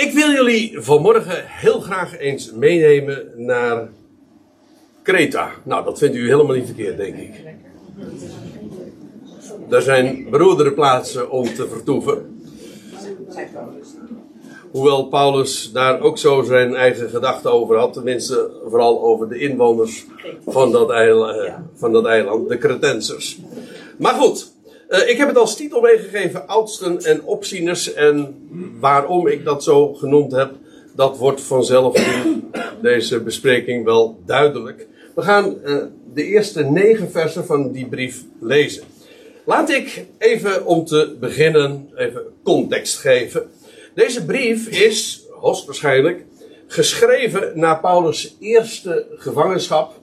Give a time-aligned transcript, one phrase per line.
[0.00, 3.88] Ik wil jullie vanmorgen heel graag eens meenemen naar
[5.02, 5.50] Kreta.
[5.62, 7.30] Nou, dat vindt u helemaal niet verkeerd, denk ik.
[9.68, 12.42] Er zijn beroerdere plaatsen om te vertoeven.
[14.70, 20.06] Hoewel Paulus daar ook zo zijn eigen gedachten over had, tenminste vooral over de inwoners
[20.46, 23.38] van dat eiland, van dat eiland de Cretensers.
[23.96, 24.52] Maar goed,
[24.90, 27.92] uh, ik heb het als titel meegegeven, oudsten en opzieners.
[27.92, 28.36] En
[28.80, 30.52] waarom ik dat zo genoemd heb,
[30.94, 32.50] dat wordt vanzelf in
[32.82, 34.86] deze bespreking wel duidelijk.
[35.14, 35.82] We gaan uh,
[36.14, 38.82] de eerste negen versen van die brief lezen.
[39.44, 43.50] Laat ik even om te beginnen even context geven.
[43.94, 46.24] Deze brief is, hoogstwaarschijnlijk,
[46.66, 50.00] geschreven na Paulus' eerste gevangenschap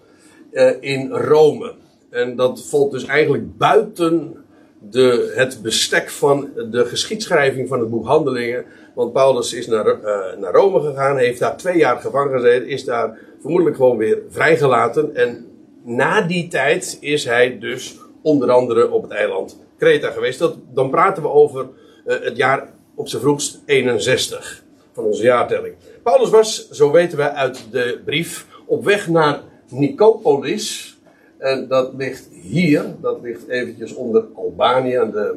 [0.51, 1.73] uh, in Rome.
[2.09, 4.45] En dat valt dus eigenlijk buiten
[4.79, 8.65] de, het bestek van de geschiedschrijving van het boek Handelingen.
[8.95, 12.85] Want Paulus is naar, uh, naar Rome gegaan, heeft daar twee jaar gevangen gezeten, is
[12.85, 15.15] daar vermoedelijk gewoon weer vrijgelaten.
[15.15, 15.45] En
[15.83, 20.39] na die tijd is hij dus onder andere op het eiland Kreta geweest.
[20.39, 21.67] Dat, dan praten we over
[22.05, 25.75] uh, het jaar op zijn vroegst 61 van onze jaartelling.
[26.03, 30.97] Paulus was, zo weten we uit de brief, op weg naar Nicopolis.
[31.37, 35.35] En dat ligt hier, dat ligt eventjes onder Albanië, aan de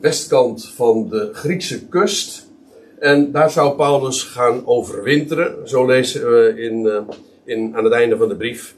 [0.00, 2.46] westkant van de Griekse kust.
[2.98, 7.00] En daar zou Paulus gaan overwinteren, zo lezen we in, uh,
[7.44, 8.74] in, aan het einde van de brief.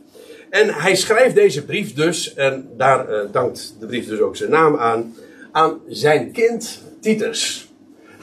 [0.51, 4.51] En hij schrijft deze brief dus, en daar uh, dankt de brief dus ook zijn
[4.51, 5.15] naam aan,
[5.53, 7.73] aan zijn kind Titus.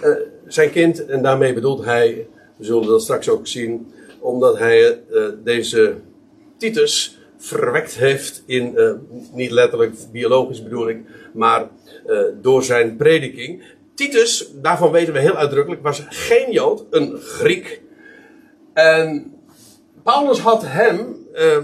[0.03, 0.15] Uh,
[0.47, 4.99] zijn kind, en daarmee bedoelt hij, we zullen dat straks ook zien, omdat hij
[5.43, 5.95] deze
[6.57, 8.91] Titus verwekt heeft in, uh,
[9.31, 10.97] niet letterlijk biologisch bedoel ik,
[11.33, 11.67] maar
[12.07, 13.63] uh, door zijn prediking.
[13.93, 17.81] Titus, daarvan weten we heel uitdrukkelijk, was geen Jood, een Griek.
[18.73, 19.33] En
[20.03, 21.57] Paulus had hem uh,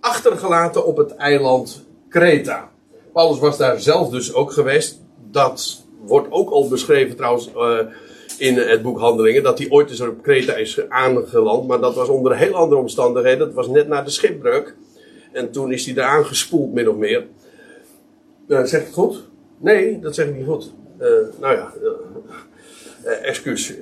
[0.00, 2.70] achtergelaten op het eiland Kreta.
[3.12, 5.02] Paulus was daar zelf dus ook geweest.
[5.30, 7.50] Dat wordt ook al beschreven trouwens
[8.38, 9.42] in het boek Handelingen.
[9.42, 11.66] Dat hij ooit eens op Kreta is aangeland.
[11.66, 13.38] Maar dat was onder heel andere omstandigheden.
[13.38, 14.76] Dat was net na de schipbreuk.
[15.34, 17.26] En toen is hij daar aangespoeld, min of meer.
[18.48, 19.22] Uh, zeg ik het goed?
[19.58, 20.72] Nee, dat zeg ik niet goed.
[21.00, 21.08] Uh,
[21.40, 23.74] nou ja, uh, excuus.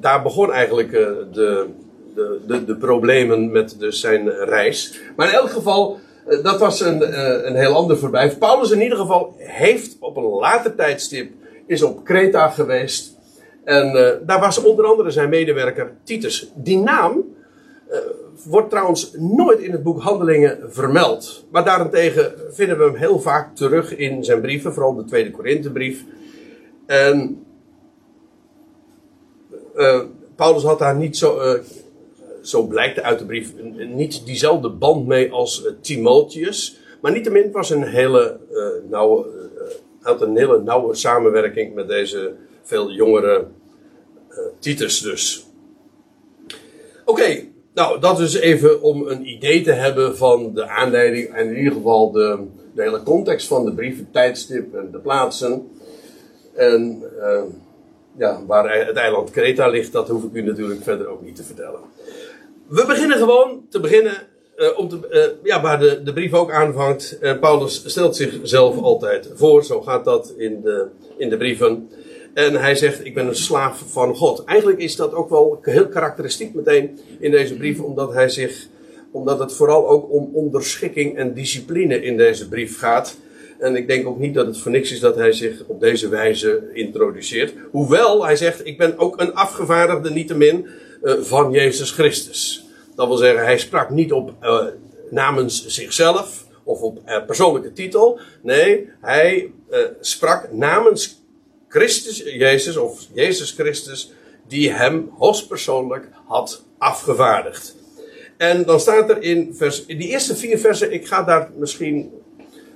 [0.00, 1.66] daar begon eigenlijk de, de,
[2.46, 5.00] de, de, problemen met dus zijn reis.
[5.16, 5.98] Maar in elk geval,
[6.42, 7.02] dat was een,
[7.46, 8.38] een heel ander verblijf.
[8.38, 11.32] Paulus in ieder geval heeft op een later tijdstip
[11.66, 13.16] is op Kreta geweest.
[13.64, 13.92] En
[14.26, 16.50] daar was onder andere zijn medewerker Titus.
[16.54, 17.24] Die naam
[18.44, 21.44] wordt trouwens nooit in het boek Handelingen vermeld.
[21.50, 26.04] Maar daarentegen vinden we hem heel vaak terug in zijn brieven, vooral de Tweede Korinthebrief.
[26.86, 27.44] En
[29.76, 30.02] uh,
[30.36, 31.60] Paulus had daar niet zo, uh,
[32.42, 33.52] zo blijkt uit de brief,
[33.94, 36.78] niet diezelfde band mee als uh, Timotheus.
[37.00, 38.38] Maar niettemin was een hele
[38.88, 39.26] nauwe,
[40.00, 43.46] had een hele nauwe samenwerking met deze veel jongere
[44.58, 45.46] Titus dus.
[47.04, 47.49] Oké,
[47.80, 51.72] nou, dat is even om een idee te hebben van de aanleiding en in ieder
[51.72, 52.38] geval de,
[52.74, 55.70] de hele context van de brief, het tijdstip en de plaatsen.
[56.54, 57.42] En uh,
[58.16, 61.42] ja, waar het eiland Kreta ligt, dat hoef ik u natuurlijk verder ook niet te
[61.42, 61.80] vertellen.
[62.66, 64.12] We beginnen gewoon te beginnen
[64.56, 67.18] uh, om te, uh, ja, waar de, de brief ook aanvangt.
[67.40, 70.86] Paulus stelt zichzelf altijd voor, zo gaat dat in de,
[71.16, 71.90] in de brieven.
[72.34, 74.44] En hij zegt, ik ben een slaaf van God.
[74.44, 78.66] Eigenlijk is dat ook wel heel karakteristiek meteen in deze brief, omdat hij zich,
[79.10, 83.16] omdat het vooral ook om onderschikking en discipline in deze brief gaat.
[83.58, 86.08] En ik denk ook niet dat het voor niks is dat hij zich op deze
[86.08, 87.54] wijze introduceert.
[87.70, 90.66] Hoewel hij zegt, ik ben ook een afgevaardigde niettemin
[91.02, 92.64] uh, van Jezus Christus.
[92.94, 94.64] Dat wil zeggen, hij sprak niet op uh,
[95.10, 98.20] namens zichzelf of op uh, persoonlijke titel.
[98.42, 99.50] Nee, hij
[100.00, 101.19] sprak namens
[101.70, 104.12] Christus Jezus, of Jezus Christus,
[104.48, 107.76] die hem hoogstpersoonlijk had afgevaardigd.
[108.36, 112.10] En dan staat er in, vers, in die eerste vier versen, ik ga daar misschien,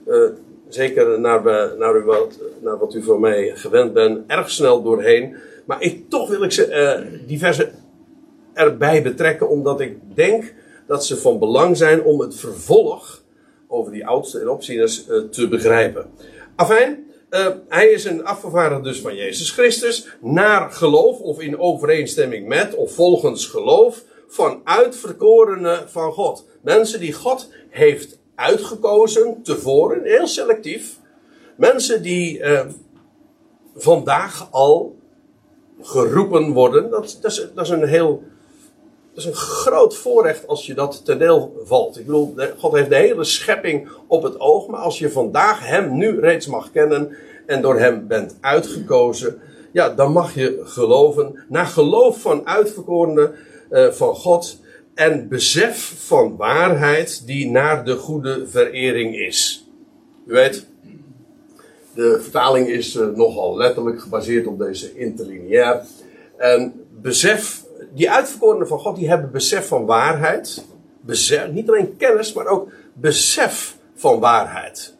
[0.06, 0.28] uh,
[0.68, 1.42] zeker naar,
[1.78, 5.36] naar, u wat, naar wat u van mij gewend bent, erg snel doorheen.
[5.64, 7.72] Maar ik, toch wil ik ze, uh, die versen
[8.52, 10.54] erbij betrekken, omdat ik denk
[10.86, 13.22] dat ze van belang zijn om het vervolg
[13.68, 16.10] over die oudste en opzieners uh, te begrijpen.
[16.56, 17.03] Afijn,
[17.34, 20.06] uh, hij is een afgevaardigde dus van Jezus Christus.
[20.20, 24.02] Naar geloof of in overeenstemming met of volgens geloof.
[24.28, 26.46] Van uitverkorenen van God.
[26.62, 30.98] Mensen die God heeft uitgekozen tevoren, heel selectief.
[31.56, 32.60] Mensen die uh,
[33.74, 34.96] vandaag al
[35.80, 36.90] geroepen worden.
[36.90, 38.22] Dat, is, dat is een heel.
[39.14, 41.98] Dat is een groot voorrecht als je dat ten deel valt.
[41.98, 44.66] Ik bedoel, God heeft de hele schepping op het oog.
[44.66, 47.16] Maar als je vandaag Hem nu reeds mag kennen
[47.46, 49.40] en door Hem bent uitgekozen,
[49.72, 51.44] ja, dan mag je geloven.
[51.48, 53.34] Naar geloof van uitverkorenen
[53.70, 54.58] uh, van God
[54.94, 59.68] en besef van waarheid die naar de goede verering is.
[60.26, 60.66] U weet,
[61.94, 65.84] de vertaling is uh, nogal letterlijk gebaseerd op deze interlineair.
[66.36, 67.63] En besef,
[67.94, 70.64] die uitverkorenen van God, die hebben besef van waarheid.
[71.00, 74.94] Besef, niet alleen kennis, maar ook besef van waarheid.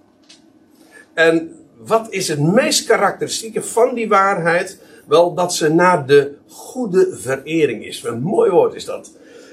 [1.15, 4.79] En wat is het meest karakteristieke van die waarheid?
[5.07, 8.05] Wel dat ze naar de goede verering is.
[8.05, 9.13] Een mooi woord is dat.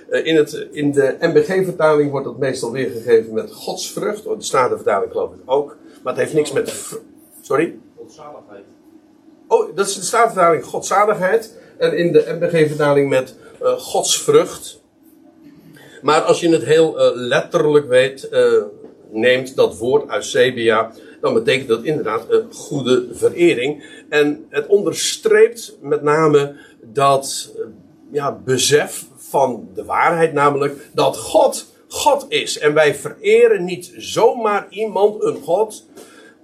[0.10, 4.26] Eh, in, het, in de MBG-vertaling wordt dat meestal weergegeven met godsvrucht.
[4.26, 5.78] Oh, de Statenvertaling geloof ik ook.
[6.04, 7.00] Maar het heeft niks met.
[7.42, 7.78] Sorry?
[7.98, 8.64] Godzaligheid.
[9.48, 11.60] Oh, dat is de Statenvertaling godzaligheid.
[11.82, 14.82] En in de MBG-vertaling met uh, godsvrucht.
[16.02, 18.30] Maar als je het heel uh, letterlijk weet,
[19.12, 20.92] neemt dat woord Eusebia
[21.22, 23.84] dan betekent dat inderdaad een goede verering.
[24.10, 27.64] En het onderstreept met name dat eh,
[28.12, 32.60] ja, besef van de waarheid, namelijk dat God God is.
[32.60, 35.86] En wij vereren niet zomaar iemand, een God,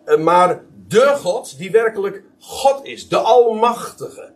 [0.05, 4.31] eh, maar de God die werkelijk God is, de Almachtige,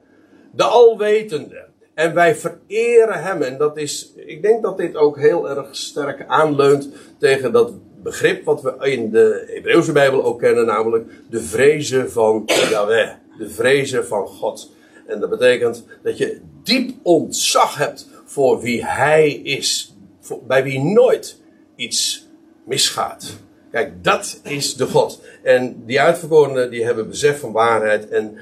[0.51, 1.69] de Alwetende.
[1.93, 3.41] En wij vereren Hem.
[3.41, 7.71] En dat is, ik denk dat dit ook heel erg sterk aanleunt tegen dat
[8.03, 13.49] begrip wat we in de Hebreeuwse Bijbel ook kennen, namelijk de vrezen van Yahweh, de
[13.49, 14.71] vrezen van God.
[15.07, 19.95] En dat betekent dat je diep ontzag hebt voor wie Hij is,
[20.47, 21.41] bij wie nooit
[21.75, 22.27] iets
[22.65, 23.37] misgaat.
[23.71, 25.21] Kijk, dat is de God.
[25.43, 28.37] En die uitverkorenen die hebben besef van waarheid en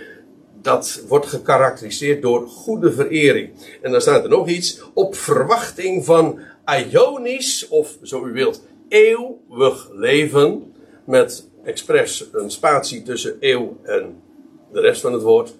[0.70, 3.50] dat wordt gekarakteriseerd door goede verering.
[3.82, 6.40] En dan staat er nog iets, op verwachting van
[6.92, 10.74] Ionisch, of zo u wilt, eeuwig leven.
[11.06, 14.22] Met expres een spatie tussen eeuw en
[14.72, 15.56] de rest van het woord.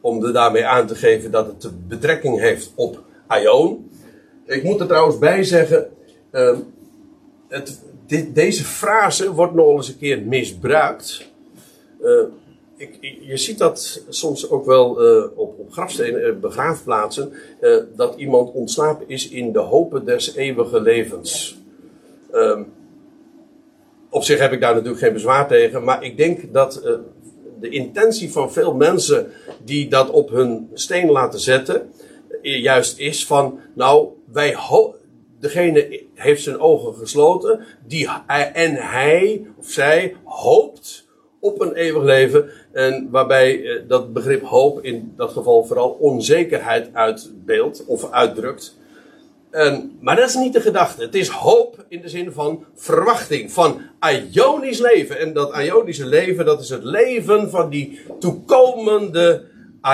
[0.00, 3.90] Om er daarmee aan te geven dat het betrekking heeft op Aion.
[4.44, 5.90] Ik moet er trouwens bij zeggen.
[6.32, 6.56] Uh,
[7.48, 11.26] het, dit, deze frase wordt nog eens een keer misbruikt.
[12.02, 12.22] Uh,
[12.76, 17.32] ik, je ziet dat soms ook wel uh, op, op grafstenen, begraafplaatsen,
[17.96, 21.58] dat iemand ontslapen is in de hopen des eeuwige levens.
[22.32, 22.72] Um,
[24.10, 26.82] op zich heb ik daar natuurlijk geen bezwaar tegen, maar ik denk dat
[27.60, 29.32] de intentie van veel mensen
[29.64, 31.90] die dat op hun steen laten zetten,
[32.42, 34.56] juist is van, nou, wij
[35.40, 38.08] degene heeft zijn ogen gesloten, die,
[38.52, 41.05] en hij of zij hoopt
[41.46, 46.88] op een eeuwig leven, en waarbij uh, dat begrip hoop in dat geval vooral onzekerheid
[46.92, 48.76] uitbeeldt of uitdrukt.
[49.50, 51.02] En, maar dat is niet de gedachte.
[51.02, 53.80] Het is hoop in de zin van verwachting, van
[54.32, 55.18] Ionisch leven.
[55.18, 59.44] En dat Ionische leven, dat is het leven van die toekomende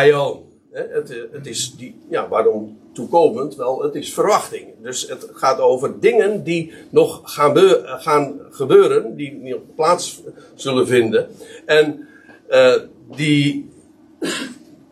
[0.04, 0.40] Ion.
[0.72, 3.56] Het, het is die, ja, waarom toekomend?
[3.56, 4.66] Wel, het is verwachting.
[4.82, 10.20] Dus het gaat over dingen die nog gaan, gaan gebeuren, die nog plaats
[10.54, 11.28] zullen vinden.
[11.66, 12.08] En
[12.50, 12.74] uh,
[13.16, 13.70] die,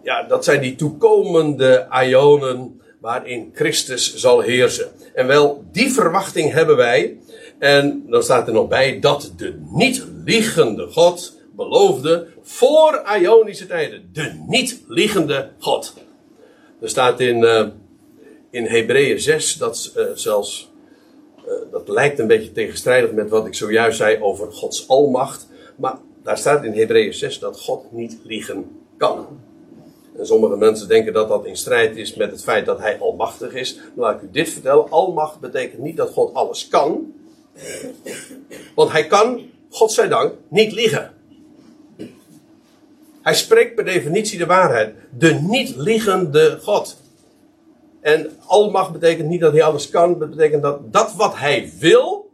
[0.03, 4.91] ja, dat zijn die toekomende Ionen waarin Christus zal heersen.
[5.15, 7.19] En wel, die verwachting hebben wij.
[7.59, 14.11] En dan staat er nog bij dat de niet liegende God beloofde voor Ionische tijden.
[14.13, 15.95] De niet liegende God.
[16.81, 17.67] Er staat in, uh,
[18.51, 20.71] in Hebreeën 6 dat uh, zelfs,
[21.47, 25.49] uh, dat lijkt een beetje tegenstrijdig met wat ik zojuist zei over Gods almacht.
[25.77, 29.27] Maar daar staat in Hebreeën 6 dat God niet liegen kan.
[30.19, 33.55] En sommige mensen denken dat dat in strijd is met het feit dat hij almachtig
[33.55, 33.77] is.
[33.77, 34.91] Maar laat ik u dit vertellen.
[34.91, 37.15] Almacht betekent niet dat God alles kan.
[38.75, 41.15] Want hij kan, God zij dank, niet liegen.
[43.23, 44.95] Hij spreekt per definitie de waarheid.
[45.19, 47.00] De niet liegende God.
[48.01, 50.19] En almacht betekent niet dat hij alles kan.
[50.19, 52.31] Dat betekent dat dat wat hij wil,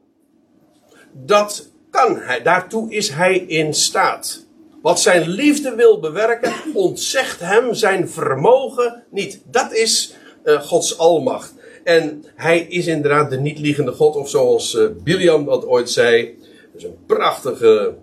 [1.13, 2.43] dat kan hij.
[2.43, 4.47] Daartoe is hij in staat.
[4.83, 9.41] Wat zijn liefde wil bewerken, ontzegt hem zijn vermogen niet.
[9.51, 11.55] Dat is uh, Gods almacht.
[11.85, 16.39] En hij is inderdaad de niet-liegende God, of zoals uh, Biliam dat ooit zei.
[16.73, 17.95] Dat is een prachtige,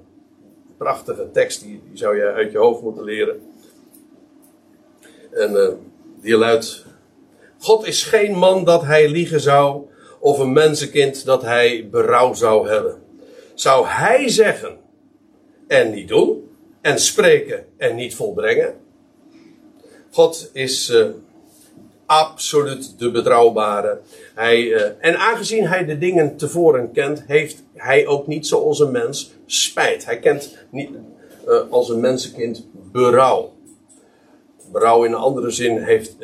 [0.78, 3.42] prachtige tekst, die, zou je uit je hoofd moeten leren.
[5.32, 5.68] En uh,
[6.22, 6.86] die luidt:
[7.64, 9.82] God is geen man dat hij liegen zou,
[10.20, 13.02] of een mensenkind dat hij berouw zou hebben.
[13.54, 14.78] Zou hij zeggen
[15.68, 16.44] en niet doen?
[16.84, 18.74] en spreken en niet volbrengen.
[20.12, 21.06] God is uh,
[22.06, 24.00] absoluut de betrouwbare.
[24.36, 28.92] Hij, uh, en aangezien hij de dingen tevoren kent, heeft hij ook niet zoals een
[28.92, 30.06] mens spijt.
[30.06, 30.90] Hij kent niet
[31.48, 33.54] uh, als een mensenkind berouw.
[34.72, 36.16] Berouw in een andere zin heeft,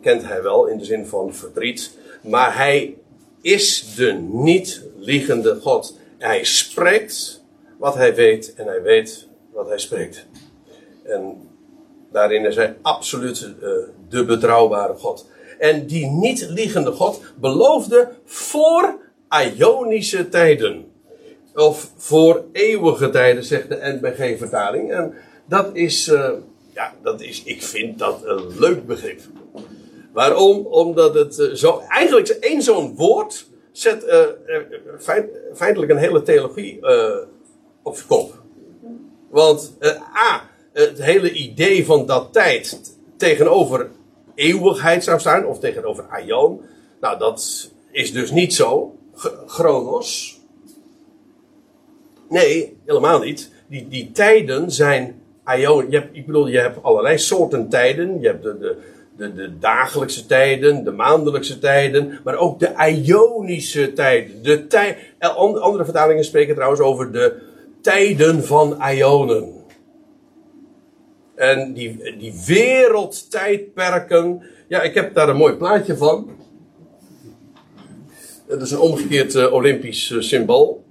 [0.00, 1.98] kent hij wel, in de zin van verdriet.
[2.22, 2.96] Maar hij
[3.40, 5.98] is de niet liegende God.
[6.18, 7.44] Hij spreekt
[7.78, 10.26] wat hij weet en hij weet wat hij spreekt.
[11.04, 11.48] En
[12.12, 13.70] daarin is hij absoluut uh,
[14.08, 15.26] de betrouwbare God.
[15.58, 18.98] En die niet liegende God beloofde voor
[19.56, 20.92] Ionische tijden.
[21.54, 24.92] Of voor eeuwige tijden, zegt de NBG-vertaling.
[24.92, 25.14] En
[25.44, 26.30] dat is, uh,
[26.74, 29.20] ja, dat is, ik vind dat een leuk begrip.
[30.12, 30.66] Waarom?
[30.66, 34.20] Omdat het uh, zo, eigenlijk één zo'n woord zet uh,
[34.98, 36.80] feit, feitelijk een hele theologie
[37.82, 38.42] op zijn kop.
[39.30, 39.76] Want
[40.16, 43.90] A, het hele idee van dat tijd tegenover
[44.34, 46.60] eeuwigheid zou staan, of tegenover aion.
[47.00, 48.96] Nou, dat is dus niet zo.
[49.46, 50.40] Chronos.
[52.28, 53.50] Nee, helemaal niet.
[53.68, 55.90] Die, die tijden zijn aion.
[55.90, 58.20] Je hebt, ik bedoel, je hebt allerlei soorten tijden.
[58.20, 58.76] Je hebt de, de,
[59.18, 64.42] de, dagelijkse tijden, de maandelijkse tijden, maar ook de Ionische tijden.
[64.42, 67.40] De tij, andere vertalingen spreken trouwens over de
[67.80, 69.52] tijden van Ionen.
[71.34, 74.42] En die, die wereldtijdperken.
[74.68, 76.30] Ja, ik heb daar een mooi plaatje van.
[78.46, 80.84] Het is een omgekeerd uh, Olympisch uh, symbool.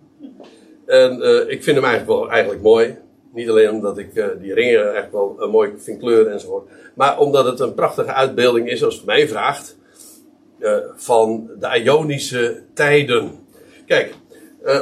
[0.86, 1.14] En
[1.50, 2.98] ik vind hem eigenlijk wel eigenlijk mooi.
[3.38, 6.70] Niet alleen omdat ik die ringen echt wel mooi vind kleuren enzovoort.
[6.94, 9.78] Maar omdat het een prachtige uitbeelding is, als het mij vraagt.
[10.96, 13.32] van de Ionische tijden.
[13.86, 14.14] Kijk,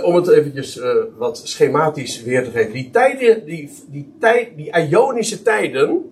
[0.04, 0.80] om het eventjes
[1.18, 2.74] wat schematisch weer te geven.
[2.74, 6.12] Die tijden, die, die, tijd, die Ionische tijden,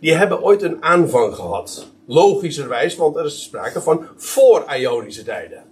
[0.00, 1.92] die hebben ooit een aanvang gehad.
[2.06, 5.62] Logischerwijs, want er is sprake van voor-Ionische tijden.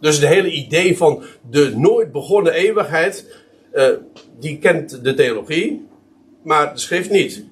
[0.00, 3.36] Dus het hele idee van de nooit begonnen eeuwigheid,
[3.78, 3.88] uh,
[4.38, 5.86] die kent de theologie,
[6.42, 7.44] maar de schrift niet.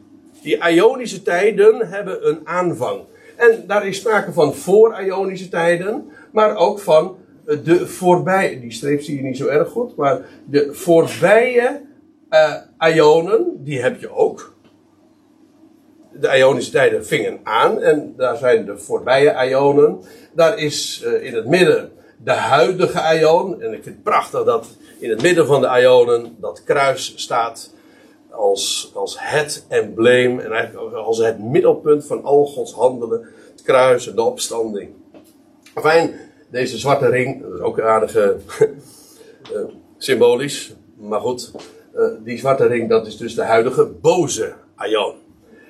[0.42, 3.00] Die Ionische tijden hebben een aanvang.
[3.36, 9.16] En daar is sprake van voor-Ionische tijden, maar ook van de voorbij, die streep zie
[9.16, 11.80] je niet zo erg goed, maar de voorbije
[12.30, 14.54] uh, ionen, die heb je ook.
[16.12, 20.00] De Ionische tijden vingen aan en daar zijn de voorbije ionen.
[20.34, 23.62] Daar is in het midden de huidige ion.
[23.62, 24.66] En ik vind het prachtig dat
[24.98, 27.74] in het midden van de ionen dat kruis staat
[28.30, 33.28] als, als het embleem en eigenlijk als het middelpunt van al Gods handelen.
[33.50, 34.90] Het kruis en de opstanding.
[35.74, 36.14] Fijn,
[36.50, 38.28] deze zwarte ring, dat is ook aardig uh,
[39.98, 41.50] symbolisch, maar goed.
[41.94, 45.14] Uh, die zwarte ring, dat is dus de huidige boze Aion.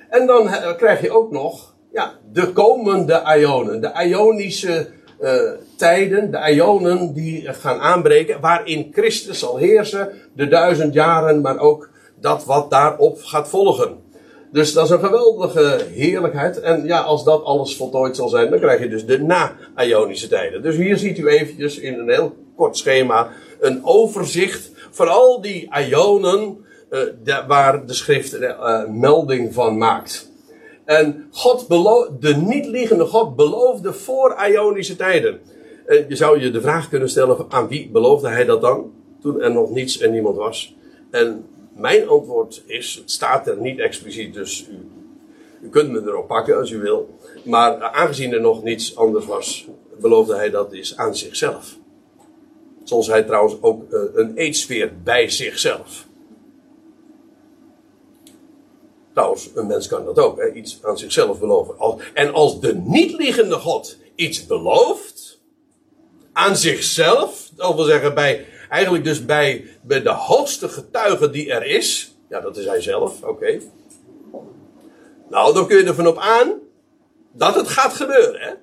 [0.09, 4.89] En dan krijg je ook nog ja, de komende Ionen, de Ionische
[5.75, 11.89] tijden, de Ionen die gaan aanbreken, waarin Christus zal heersen, de duizend jaren, maar ook
[12.19, 13.97] dat wat daarop gaat volgen.
[14.51, 16.59] Dus dat is een geweldige heerlijkheid.
[16.59, 20.61] En ja, als dat alles voltooid zal zijn, dan krijg je dus de na-Ionische tijden.
[20.61, 25.69] Dus hier ziet u eventjes in een heel kort schema een overzicht van al die
[25.87, 30.31] Ionen uh, de, waar de schrift uh, melding van maakt.
[30.87, 31.67] En God
[32.19, 35.39] de niet-liegende God beloofde voor Ionische tijden.
[35.87, 38.93] Uh, je zou je de vraag kunnen stellen, aan wie beloofde hij dat dan?
[39.21, 40.75] Toen er nog niets en niemand was.
[41.11, 44.87] En mijn antwoord is, het staat er niet expliciet, dus u,
[45.61, 47.09] u kunt me erop pakken als u wil.
[47.43, 49.67] Maar aangezien er nog niets anders was,
[49.99, 51.77] beloofde hij dat is aan zichzelf.
[52.83, 56.06] Zoals hij trouwens ook uh, een eedsfeer bij zichzelf.
[59.17, 61.75] Trouwens, een mens kan dat ook, hè, iets aan zichzelf beloven.
[62.13, 65.39] En als de niet-liggende God iets belooft,
[66.33, 71.65] aan zichzelf, dat wil zeggen bij Eigenlijk dus bij, bij de hoogste getuige die er
[71.65, 72.15] is.
[72.29, 73.59] Ja, dat is hij zelf, oké.
[75.29, 76.53] Nou, dan kun je ervan op aan
[77.31, 78.53] dat het gaat gebeuren, hè.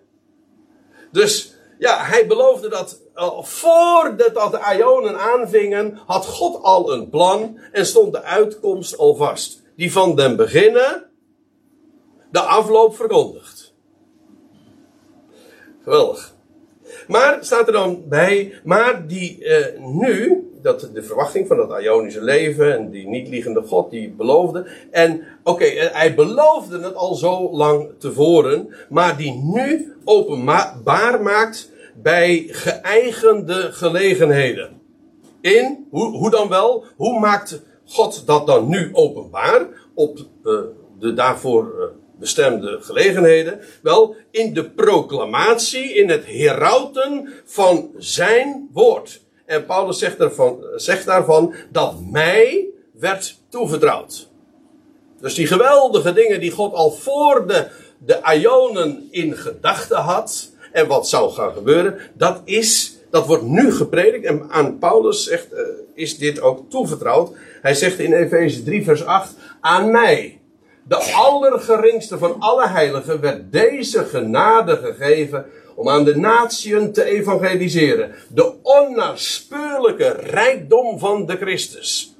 [1.12, 7.08] Dus, ja, hij beloofde dat uh, voordat dat de Ionen aanvingen, had God al een
[7.08, 9.62] plan en stond de uitkomst al vast.
[9.76, 11.10] Die van den beginnen
[12.30, 13.74] de afloop verkondigt.
[15.82, 16.34] Geweldig.
[17.08, 22.22] Maar staat er dan bij, maar die uh, nu, dat de verwachting van dat Ionische
[22.22, 24.66] leven en die niet liegende God die beloofde.
[24.90, 31.70] En oké, eh, hij beloofde het al zo lang tevoren, maar die nu openbaar maakt
[32.02, 34.80] bij geëigende gelegenheden.
[35.40, 40.60] In, hoe, hoe dan wel, hoe maakt God dat dan nu openbaar op uh,
[40.98, 43.60] de daarvoor bestemde gelegenheden?
[43.82, 49.20] Wel, in de proclamatie, in het herauten van zijn woord.
[49.46, 54.28] En Paulus zegt, ervan, zegt daarvan dat mij werd toevertrouwd.
[55.20, 60.52] Dus die geweldige dingen die God al voor de, de Ionen in gedachten had.
[60.72, 64.24] En wat zou gaan gebeuren, dat is, dat wordt nu gepredikt.
[64.24, 65.58] En aan Paulus zegt, uh,
[65.94, 67.32] is dit ook toevertrouwd.
[67.62, 70.40] Hij zegt in Efeze 3 vers 8, aan mij,
[70.88, 78.10] de allergeringste van alle heiligen, werd deze genade gegeven om aan de natieën te evangeliseren.
[78.28, 82.16] De onnaspeurlijke rijkdom van de Christus.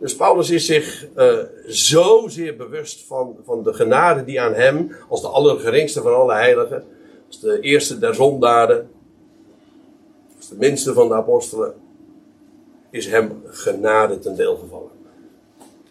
[0.00, 5.20] Dus Paulus is zich uh, zozeer bewust van, van de genade die aan hem, als
[5.20, 6.84] de allergeringste van alle heiligen,
[7.26, 8.90] als de eerste der zondaren,
[10.48, 11.74] de minste van de apostelen,
[12.90, 14.90] is hem genade ten deel gevallen.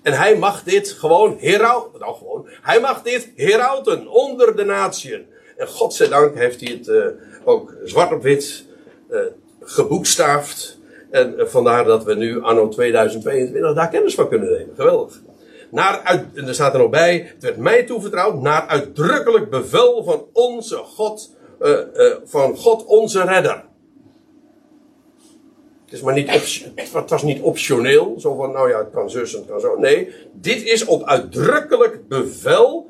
[0.06, 2.00] En hij mag dit gewoon herauten.
[2.00, 2.48] Nou gewoon.
[2.62, 5.26] Hij mag dit herauten onder de natieën.
[5.58, 7.06] En godzijdank heeft hij het uh,
[7.44, 8.66] ook zwart op wit
[9.10, 9.20] uh,
[9.62, 10.80] geboekstaafd.
[11.12, 14.76] En uh, vandaar dat we nu anno 2022 daar kennis van kunnen nemen.
[14.76, 15.22] Geweldig.
[15.72, 20.04] Naar uit, en er staat er nog bij, het werd mij toevertrouwd, naar uitdrukkelijk bevel
[20.04, 21.36] van onze God,
[22.26, 23.64] van God onze redder.
[26.02, 26.30] Maar niet
[26.94, 29.76] het was niet optioneel, zo van, nou ja, het kan zus en het kan zo.
[29.80, 32.90] Nee, dit is op uitdrukkelijk bevel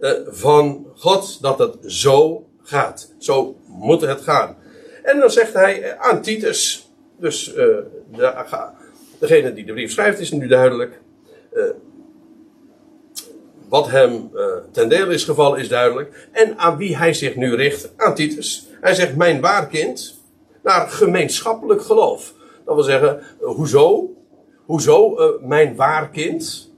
[0.00, 3.12] uh, van God dat het zo gaat.
[3.18, 4.56] Zo moet het gaan.
[5.02, 7.54] En dan zegt hij aan Titus, dus uh,
[8.16, 8.44] de,
[9.18, 11.00] degene die de brief schrijft is nu duidelijk.
[13.68, 14.30] Wat hem
[14.70, 16.28] ten deel is gevallen is duidelijk.
[16.32, 18.68] En aan wie hij zich nu richt, aan Titus.
[18.80, 20.20] Hij zegt, mijn waarkind,
[20.62, 22.34] naar gemeenschappelijk geloof.
[22.64, 24.10] Dat wil zeggen, hoezo?
[24.64, 26.72] Hoezo mijn waarkind?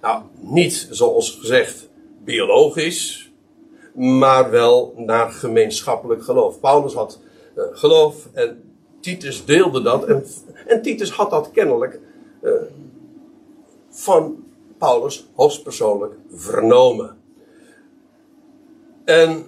[0.00, 1.88] Nou, niet zoals gezegd
[2.24, 3.32] biologisch,
[3.94, 6.60] maar wel naar gemeenschappelijk geloof.
[6.60, 7.20] Paulus had
[7.56, 8.62] uh, geloof en
[9.00, 10.04] Titus deelde dat.
[10.04, 10.24] En,
[10.66, 12.00] en Titus had dat kennelijk
[13.90, 14.44] van
[14.78, 17.16] Paulus hoogstpersoonlijk vernomen.
[19.04, 19.47] En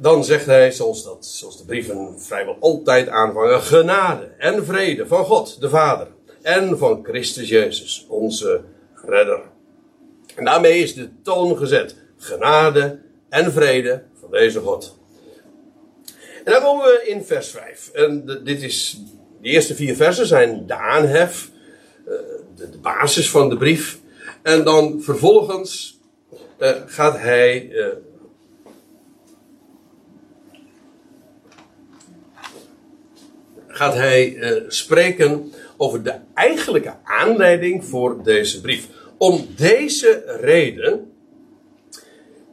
[0.00, 5.24] dan zegt hij, zoals, dat, zoals de brieven vrijwel altijd aanvangen, genade en vrede van
[5.24, 6.06] God, de Vader,
[6.42, 8.60] en van Christus Jezus, onze
[9.04, 9.40] redder.
[10.34, 11.96] En daarmee is de toon gezet.
[12.16, 14.98] Genade en vrede van deze God.
[16.44, 17.90] En dan komen we in vers 5.
[17.92, 19.00] En de, dit is,
[19.40, 21.50] de eerste vier versen zijn de aanhef,
[22.06, 22.14] uh,
[22.56, 23.98] de, basis van de brief.
[24.42, 26.00] En dan vervolgens
[26.58, 27.68] uh, gaat hij.
[27.68, 27.86] Uh,
[33.78, 34.36] gaat hij
[34.68, 38.88] spreken over de eigenlijke aanleiding voor deze brief.
[39.18, 41.12] Om deze reden,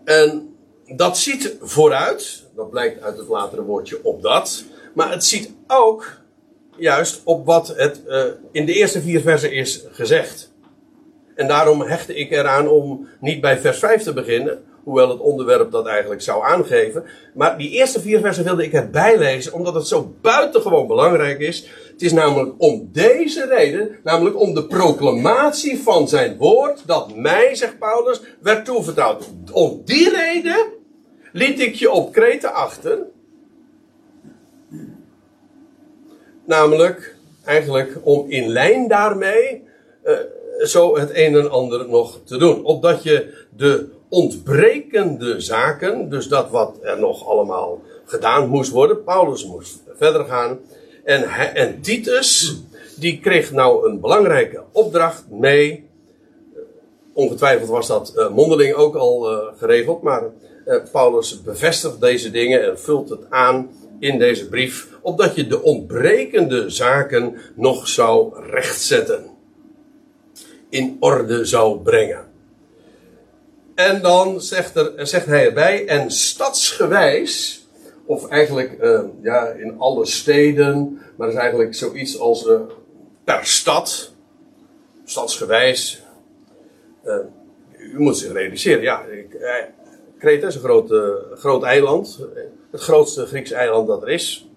[0.03, 5.51] en dat ziet vooruit, dat blijkt uit het latere woordje op dat, maar het ziet
[5.67, 6.21] ook
[6.77, 10.51] juist op wat het uh, in de eerste vier versen is gezegd.
[11.35, 15.71] En daarom hechtte ik eraan om niet bij vers 5 te beginnen, hoewel het onderwerp
[15.71, 17.03] dat eigenlijk zou aangeven.
[17.33, 21.67] Maar die eerste vier versen wilde ik erbij lezen, omdat het zo buitengewoon belangrijk is.
[21.91, 27.55] Het is namelijk om deze reden, namelijk om de proclamatie van zijn woord, dat mij,
[27.55, 29.29] zegt Paulus, werd toevertrouwd.
[29.51, 30.65] Om die reden
[31.31, 32.99] liet ik je op Kreten achter.
[36.45, 39.63] Namelijk, eigenlijk om in lijn daarmee
[40.03, 40.17] uh,
[40.59, 42.63] zo het een en ander nog te doen.
[42.63, 49.45] Opdat je de ontbrekende zaken, dus dat wat er nog allemaal gedaan moest worden, Paulus
[49.45, 50.59] moest verder gaan,
[51.03, 52.57] en, en Titus,
[52.95, 55.87] die kreeg nou een belangrijke opdracht mee.
[57.13, 60.23] Ongetwijfeld was dat uh, mondeling ook al uh, geregeld, maar
[60.65, 65.61] uh, Paulus bevestigt deze dingen en vult het aan in deze brief, opdat je de
[65.61, 69.25] ontbrekende zaken nog zou rechtzetten,
[70.69, 72.33] in orde zou brengen.
[73.75, 77.65] En dan zegt, er, zegt hij erbij, en stadsgewijs
[78.05, 82.59] of eigenlijk uh, ja, in alle steden, maar is eigenlijk zoiets als uh,
[83.23, 84.11] per stad,
[85.05, 86.03] stadsgewijs.
[87.05, 87.15] Uh,
[87.77, 89.05] u moet zich realiseren, ja,
[90.19, 90.93] Kreta is een groot,
[91.33, 92.19] groot eiland,
[92.71, 94.49] het grootste Griekse eiland dat er is.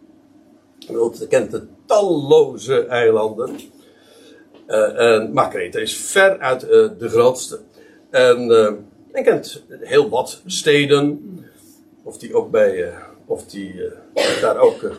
[0.90, 3.56] U kent de talloze eilanden.
[4.66, 6.60] en, maar Kreta is ver uit
[6.98, 7.60] de grootste.
[8.10, 8.48] En,
[9.18, 11.20] en kent heel wat steden,
[12.02, 12.94] of die ook bij
[13.26, 14.90] of die uh, daar ook uh,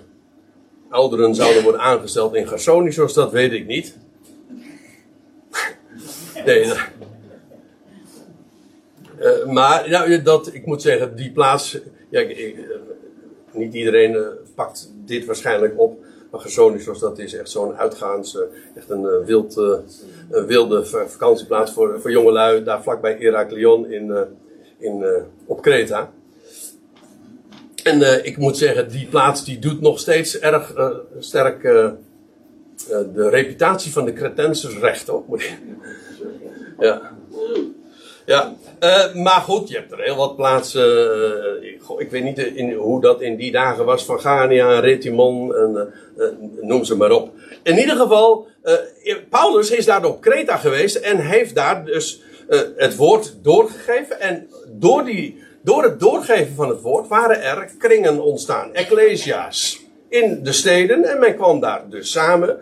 [0.89, 3.97] ouderen zouden worden aangesteld in Gersonisos, dat weet ik niet.
[6.45, 6.73] nee,
[9.47, 11.77] maar nou, dat, ik moet zeggen, die plaats.
[12.09, 12.55] Ja, ik, ik,
[13.51, 14.17] niet iedereen
[14.55, 16.05] pakt dit waarschijnlijk op.
[16.29, 18.35] Maar Gersonisos, dat is echt zo'n uitgaans.
[18.35, 18.41] Uh,
[18.75, 19.57] echt een, wild,
[20.29, 22.63] een wilde vakantieplaats voor, voor jongelui.
[22.63, 24.27] Daar vlakbij Heraklion in,
[24.77, 25.05] in,
[25.45, 26.11] op Kreta.
[27.83, 30.73] En ik moet zeggen, die plaats die doet nog steeds erg
[31.19, 31.61] sterk
[32.87, 35.23] de reputatie van de Cretensers recht hoor.
[36.79, 37.17] ja.
[38.29, 40.87] Ja, uh, maar goed, je hebt er heel wat plaatsen.
[41.63, 45.93] Uh, ik, weet niet in, hoe dat in die dagen was van Gania, Retimon en
[46.61, 47.31] noem ze maar op.
[47.63, 48.47] In ieder geval,
[49.29, 52.21] Paulus is daar op Kreta geweest en heeft daar dus
[52.75, 54.19] het woord doorgegeven.
[54.19, 60.43] En door, die, door het doorgeven van het woord waren er kringen ontstaan, ecclesia's, in
[60.43, 61.03] de steden.
[61.03, 62.57] En men kwam daar dus samen.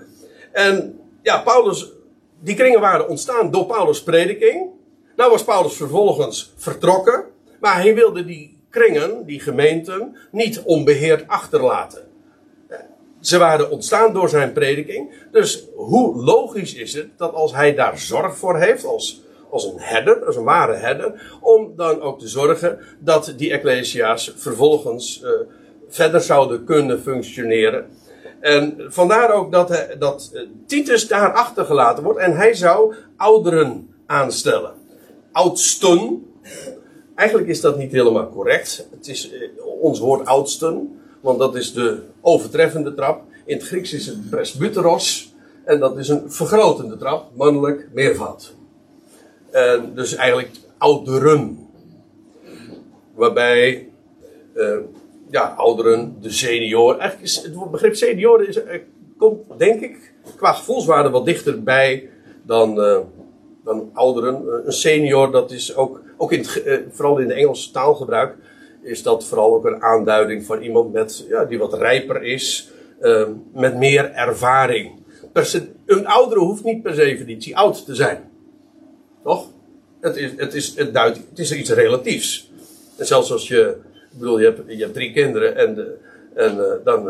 [0.51, 1.91] En ja, Paulus,
[2.39, 4.75] die kringen waren ontstaan door Paulus' prediking.
[5.17, 7.23] Nou was Paulus vervolgens vertrokken,
[7.60, 12.01] maar hij wilde die kringen, die gemeenten, niet onbeheerd achterlaten.
[13.19, 15.12] Ze waren ontstaan door zijn prediking.
[15.32, 19.80] Dus hoe logisch is het dat als hij daar zorg voor heeft, als, als een
[19.80, 25.30] herder, als een ware herder, om dan ook te zorgen dat die ecclesia's vervolgens uh,
[25.88, 27.86] verder zouden kunnen functioneren.
[28.39, 34.77] En vandaar ook dat, dat eh, Titus daar achtergelaten wordt en hij zou ouderen aanstellen
[35.38, 36.26] oudsten.
[37.15, 38.88] Eigenlijk is dat niet helemaal correct.
[38.91, 39.50] Het is eh,
[39.82, 43.23] ons woord oudsten, want dat is de overtreffende trap.
[43.45, 45.34] In het Grieks is het presbyteros.
[45.65, 48.56] En dat is een vergrotende trap, mannelijk meervoud.
[49.93, 51.67] Dus eigenlijk ouderen.
[53.15, 53.89] Waarbij,
[54.56, 54.78] uh,
[55.30, 56.97] ja, ouderen, de senior.
[56.97, 58.80] Eigenlijk het begrip senior is, eh,
[59.17, 62.10] komt, denk ik, qua gevoelswaarde wat dichterbij
[62.43, 62.80] dan,
[63.67, 64.36] dan ouderen.
[64.36, 68.36] Eh, een senior, dat is ook, ook in het, eh, vooral in de Engelse taalgebruik,
[68.82, 73.27] is dat vooral ook een aanduiding van iemand met, ja, die wat rijper is, uh,
[73.53, 74.91] met meer ervaring.
[75.86, 78.32] een oudere hoeft niet per definitie oud te zijn.
[79.23, 79.47] Toch?
[79.99, 82.51] Het is, het is, het het is iets relatiefs.
[82.97, 83.77] En zelfs als je,
[84.12, 85.97] ik bedoel, je hebt, je hebt drie kinderen en,
[86.34, 87.10] en dan,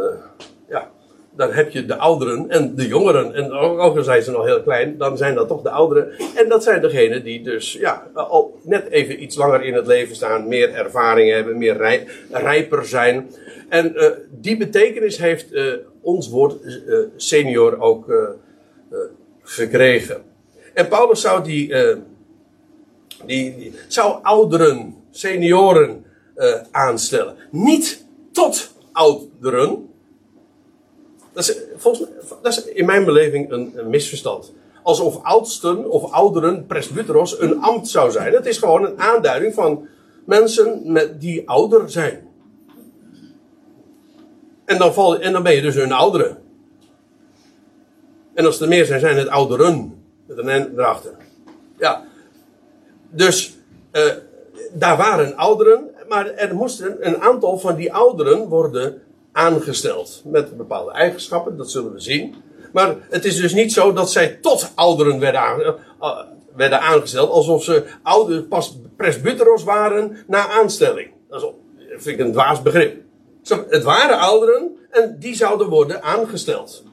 [0.70, 0.92] ja,
[1.38, 3.34] dan heb je de ouderen en de jongeren.
[3.34, 6.12] En ook al zijn ze nog heel klein, dan zijn dat toch de ouderen.
[6.36, 10.16] En dat zijn degenen die dus ja, al net even iets langer in het leven
[10.16, 13.30] staan, meer ervaring hebben, meer rij, rijper zijn.
[13.70, 18.36] En uh, die betekenis heeft uh, ons woord uh, senior ook
[19.42, 20.22] gekregen.
[20.74, 21.68] En Paulus zou die,
[23.26, 26.06] die, die, zou ouderen, senioren
[26.72, 27.36] aanstellen.
[27.52, 29.90] Niet tot ouderen,
[31.38, 32.10] dat is, volgens
[32.42, 34.54] dat is in mijn beleving een, misverstand.
[34.84, 38.34] Alsof oudsten of ouderen, presbyteros, een ambt zou zijn.
[38.34, 39.88] Het is gewoon een aanduiding van
[40.26, 42.28] mensen met, die ouder zijn.
[44.66, 46.38] En dan, val, en dan ben je dus een oudere.
[48.34, 50.04] En als er meer zijn, zijn het ouderen.
[50.26, 51.16] Met een N erachter.
[51.80, 52.06] Ja.
[53.10, 53.58] Dus
[53.92, 54.14] uh,
[54.74, 59.02] daar waren ouderen, maar er moesten een aantal van die ouderen worden
[59.38, 60.22] aangesteld.
[60.26, 62.36] Met bepaalde eigenschappen, dat zullen we zien.
[62.74, 66.20] Maar het is dus niet zo dat zij tot ouderen werden, uh,
[66.56, 67.30] werden aangesteld.
[67.30, 71.10] Alsof ze oude, pas presbyteros waren na aanstelling.
[71.30, 71.54] Dat
[71.90, 73.02] vind ik een dwaas begrip.
[73.70, 76.84] Het waren ouderen en die zouden worden aangesteld.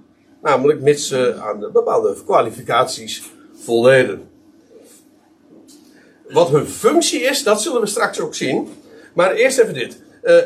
[0.43, 3.23] Namelijk mits ze aan de bepaalde kwalificaties
[3.55, 4.29] voldeden.
[6.29, 8.69] Wat hun functie is, dat zullen we straks ook zien.
[9.15, 10.03] Maar eerst even dit.
[10.23, 10.37] Uh,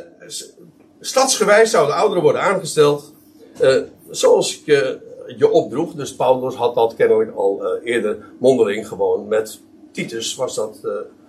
[1.00, 3.12] stadsgewijs zouden ouderen worden aangesteld.
[3.61, 4.88] Uh, zoals ik uh,
[5.37, 5.92] je opdroeg.
[5.92, 9.61] Dus Paulus had dat kennelijk al uh, eerder mondeling gewoon met
[9.92, 10.34] Titus.
[10.34, 10.78] Was dat,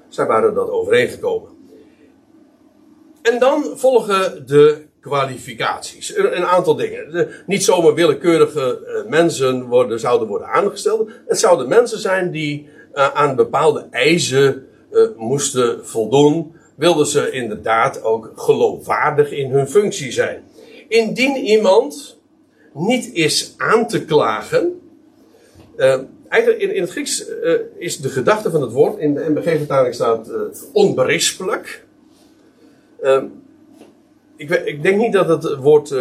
[0.09, 1.49] zij waren dat overeengekomen.
[3.21, 6.15] En dan volgen de kwalificaties.
[6.15, 7.27] Een, aantal dingen.
[7.45, 11.09] Niet zomaar willekeurige mensen worden, zouden worden aangesteld.
[11.27, 14.67] Het zouden mensen zijn die aan bepaalde eisen
[15.15, 20.43] moesten voldoen wilden ze inderdaad ook geloofwaardig in hun functie zijn.
[20.87, 22.17] Indien iemand
[22.73, 24.81] niet is aan te klagen.
[25.77, 29.29] Uh, eigenlijk in, in, het Grieks uh, is de gedachte van het woord, in de
[29.29, 30.35] MBG-vertaling staat uh,
[30.73, 31.85] onberispelijk.
[33.01, 33.25] Ehm,
[34.35, 35.93] ik, ik, denk niet dat het woord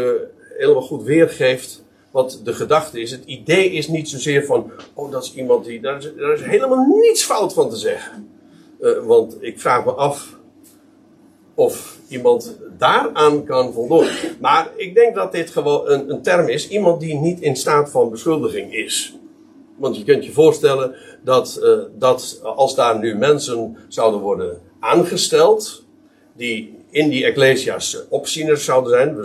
[0.58, 3.10] helemaal goed weergeeft wat de gedachte is.
[3.10, 6.42] Het idee is niet zozeer van, oh dat is iemand die, daar is, daar is
[6.42, 8.28] helemaal niets fout van te zeggen.
[9.04, 10.37] want ik vraag me af
[11.58, 14.06] of iemand daaraan kan voldoen.
[14.40, 16.68] Maar ik denk dat dit gewoon een, een, term is.
[16.68, 19.16] Iemand die niet in staat van beschuldiging is.
[19.76, 20.94] Want je kunt je voorstellen
[21.24, 25.84] dat, uh, dat als daar nu mensen zouden worden aangesteld
[26.36, 29.16] die in die Ecclesia's opzieners zouden zijn.
[29.16, 29.24] We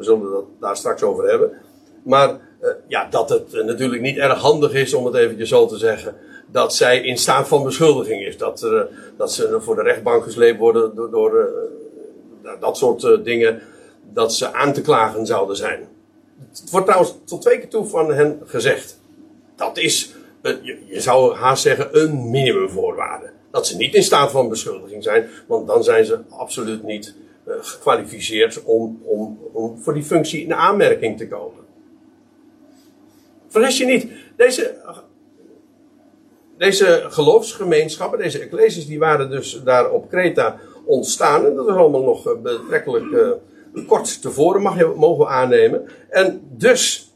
[0.00, 1.52] zullen, we dat daar straks over hebben.
[2.02, 2.40] Maar
[2.88, 6.14] ja, dat het natuurlijk niet erg handig is, om het eventjes zo te zeggen,
[6.52, 8.36] dat zij in staat van beschuldiging is.
[8.36, 11.52] Dat, er, dat ze voor de rechtbank gesleept worden door, door
[12.60, 13.62] dat soort dingen,
[14.12, 15.88] dat ze aan te klagen zouden zijn.
[16.50, 19.00] Het wordt trouwens tot twee keer toe van hen gezegd.
[19.56, 23.30] Dat is, je, je zou haast zeggen, een minimumvoorwaarde.
[23.50, 27.14] Dat ze niet in staat van beschuldiging zijn, want dan zijn ze absoluut niet
[27.46, 31.64] gekwalificeerd om, om, om voor die functie in aanmerking te komen.
[33.48, 34.74] Vergis je niet, deze,
[36.60, 41.46] deze geloofsgemeenschappen, deze ecclesies, die waren dus daar op Kreta ontstaan.
[41.46, 45.88] En dat is allemaal nog eh, betrekkelijk uh, kort tevoren, mag je, mogen aannemen.
[46.08, 47.12] En dus,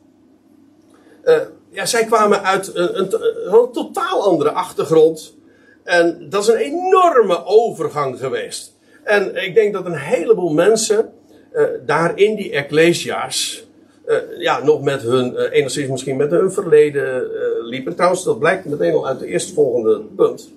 [1.24, 1.36] uh,
[1.70, 3.08] ja, zij kwamen uit een, een,
[3.52, 5.36] een, totaal andere achtergrond.
[5.82, 8.76] En dat is een enorme overgang geweest.
[9.02, 11.12] En ik denk dat een heleboel mensen
[11.52, 13.63] uh, daar in die ecclesia's,
[14.06, 17.30] uh, ja, nog met hun, enigszins misschien met hun verleden
[17.62, 17.94] liepen.
[17.94, 20.52] Trouwens, dat blijkt meteen al uit de eerstvolgende punt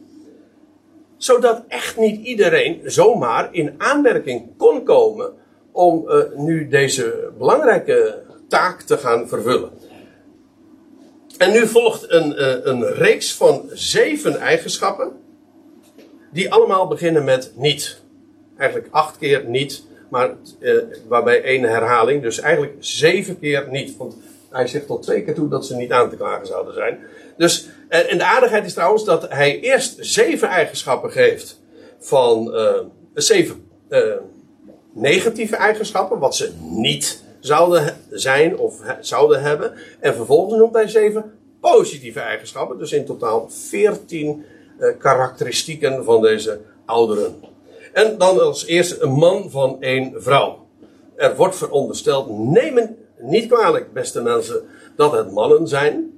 [1.17, 5.33] zodat echt niet iedereen zomaar in aanmerking kon komen
[5.71, 9.69] om uh, nu deze belangrijke taak te gaan vervullen.
[11.37, 15.11] En nu volgt een, uh, een reeks van zeven eigenschappen,
[16.31, 18.01] die allemaal beginnen met niet.
[18.57, 23.97] Eigenlijk acht keer niet, maar uh, waarbij één herhaling, dus eigenlijk zeven keer niet.
[23.97, 24.15] Want
[24.49, 26.99] hij zegt tot twee keer toe dat ze niet aan te klagen zouden zijn.
[27.37, 31.61] Dus, en de aardigheid is trouwens dat hij eerst zeven eigenschappen geeft
[31.99, 32.79] van uh,
[33.13, 33.65] zeven
[34.93, 39.73] negatieve eigenschappen, wat ze niet zouden zijn of zouden hebben.
[39.99, 44.45] En vervolgens noemt hij zeven positieve eigenschappen, dus in totaal veertien
[44.99, 47.39] karakteristieken van deze ouderen.
[47.97, 50.67] En dan als eerste een man van één vrouw.
[51.15, 54.61] Er wordt verondersteld, neem niet kwalijk, beste mensen,
[54.95, 56.17] dat het mannen zijn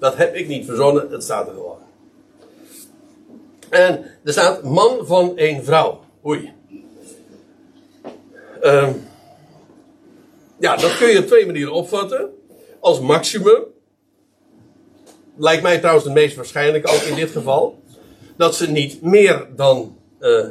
[0.00, 1.78] dat heb ik niet verzonnen, het staat er gewoon.
[3.68, 6.00] En er staat man van één vrouw.
[6.24, 6.52] Oei.
[8.62, 8.88] Uh,
[10.58, 12.30] ja, dat kun je op twee manieren opvatten.
[12.80, 13.64] Als maximum.
[15.36, 17.82] Lijkt mij trouwens het meest waarschijnlijk ook in dit geval.
[18.36, 20.46] Dat ze niet meer dan uh,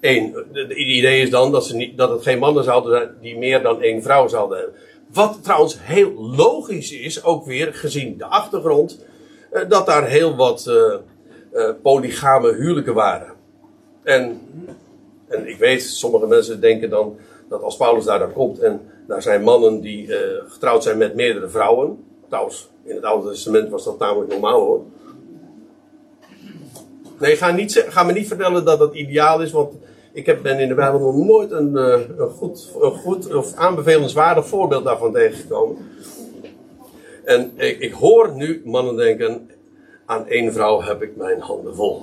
[0.00, 0.34] één.
[0.52, 3.62] Het idee is dan dat, ze niet, dat het geen mannen zouden zijn die meer
[3.62, 4.74] dan één vrouw zouden hebben.
[5.12, 9.04] Wat trouwens heel logisch is, ook weer gezien de achtergrond,
[9.50, 13.32] eh, dat daar heel wat uh, polygame huwelijken waren.
[14.02, 14.40] En,
[15.28, 17.16] en ik weet, sommige mensen denken dan
[17.48, 20.08] dat als Paulus daar dan komt en daar zijn mannen die
[20.46, 22.04] getrouwd zijn met meerdere vrouwen.
[22.28, 24.82] Trouwens, in het Oude Testament was dat namelijk normaal hoor.
[27.18, 29.74] Nee, ga, niet, ga me niet vertellen dat dat ideaal is, want
[30.12, 33.54] ik heb, ben in de Bijbel nog nooit een, uh, een, goed, een goed of
[33.54, 35.76] aanbevelenswaardig voorbeeld daarvan tegengekomen.
[37.24, 39.50] En ik, hoor nu mannen denken:
[40.06, 42.02] aan één vrouw heb ik mijn handen vol.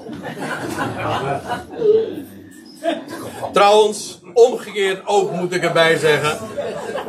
[3.53, 6.47] Trouwens, omgekeerd ook moet ik erbij zeggen.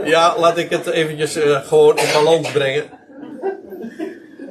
[0.04, 2.84] Ja, laat ik het eventjes uh, gewoon in balans brengen.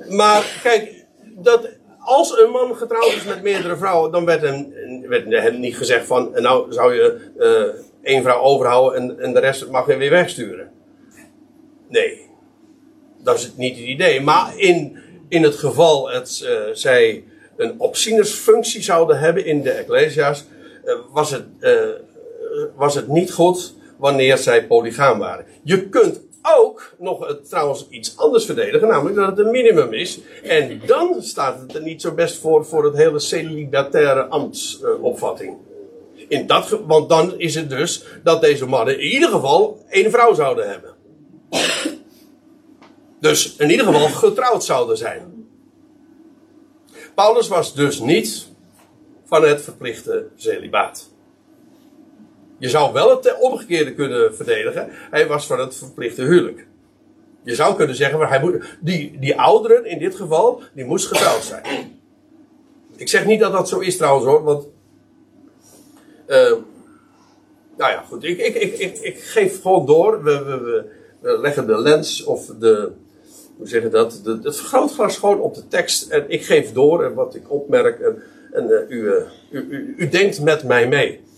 [0.09, 1.69] Maar kijk, dat,
[2.11, 4.73] als een man getrouwd is met meerdere vrouwen, dan werd hem,
[5.07, 9.39] werd hem niet gezegd van, nou zou je uh, één vrouw overhouden en, en de
[9.39, 10.71] rest mag je weer wegsturen.
[11.89, 12.29] Nee,
[13.17, 14.21] dat is niet het idee.
[14.21, 14.97] Maar in,
[15.29, 17.23] in het geval dat uh, zij
[17.57, 20.45] een opzienersfunctie zouden hebben in de Ecclesia's,
[20.85, 21.45] uh, was, het,
[22.75, 25.45] was het niet goed wanneer zij polygaam waren.
[25.63, 30.19] Je kunt ook nog het, trouwens iets anders verdedigen, namelijk dat het een minimum is.
[30.43, 35.57] En dan staat het er niet zo best voor voor het hele celibataire ambtsopvatting.
[36.27, 40.33] In dat, want dan is het dus dat deze mannen in ieder geval één vrouw
[40.33, 40.93] zouden hebben.
[43.19, 45.47] Dus in ieder geval getrouwd zouden zijn.
[47.15, 48.47] Paulus was dus niet
[49.25, 51.10] van het verplichte celibaat.
[52.61, 54.87] Je zou wel het omgekeerde kunnen verdedigen.
[54.91, 56.67] Hij was van het verplichte huwelijk.
[57.43, 61.07] Je zou kunnen zeggen, maar hij moet, die, die ouderen in dit geval, die moest
[61.07, 61.63] getrouwd zijn.
[62.95, 64.67] Ik zeg niet dat dat zo is trouwens hoor, want.
[66.27, 66.53] Uh,
[67.77, 68.23] nou ja, goed.
[68.23, 70.23] Ik, ik, ik, ik, geef gewoon door.
[70.23, 70.85] We, we,
[71.19, 72.91] we, leggen de lens of de.
[73.57, 74.21] Hoe zeg je dat?
[74.23, 76.09] De, het vergrootglas gewoon op de tekst.
[76.09, 77.99] En ik geef door en wat ik opmerk.
[77.99, 79.13] En, en uh, u, uh,
[79.51, 81.29] u, u, u denkt met mij mee.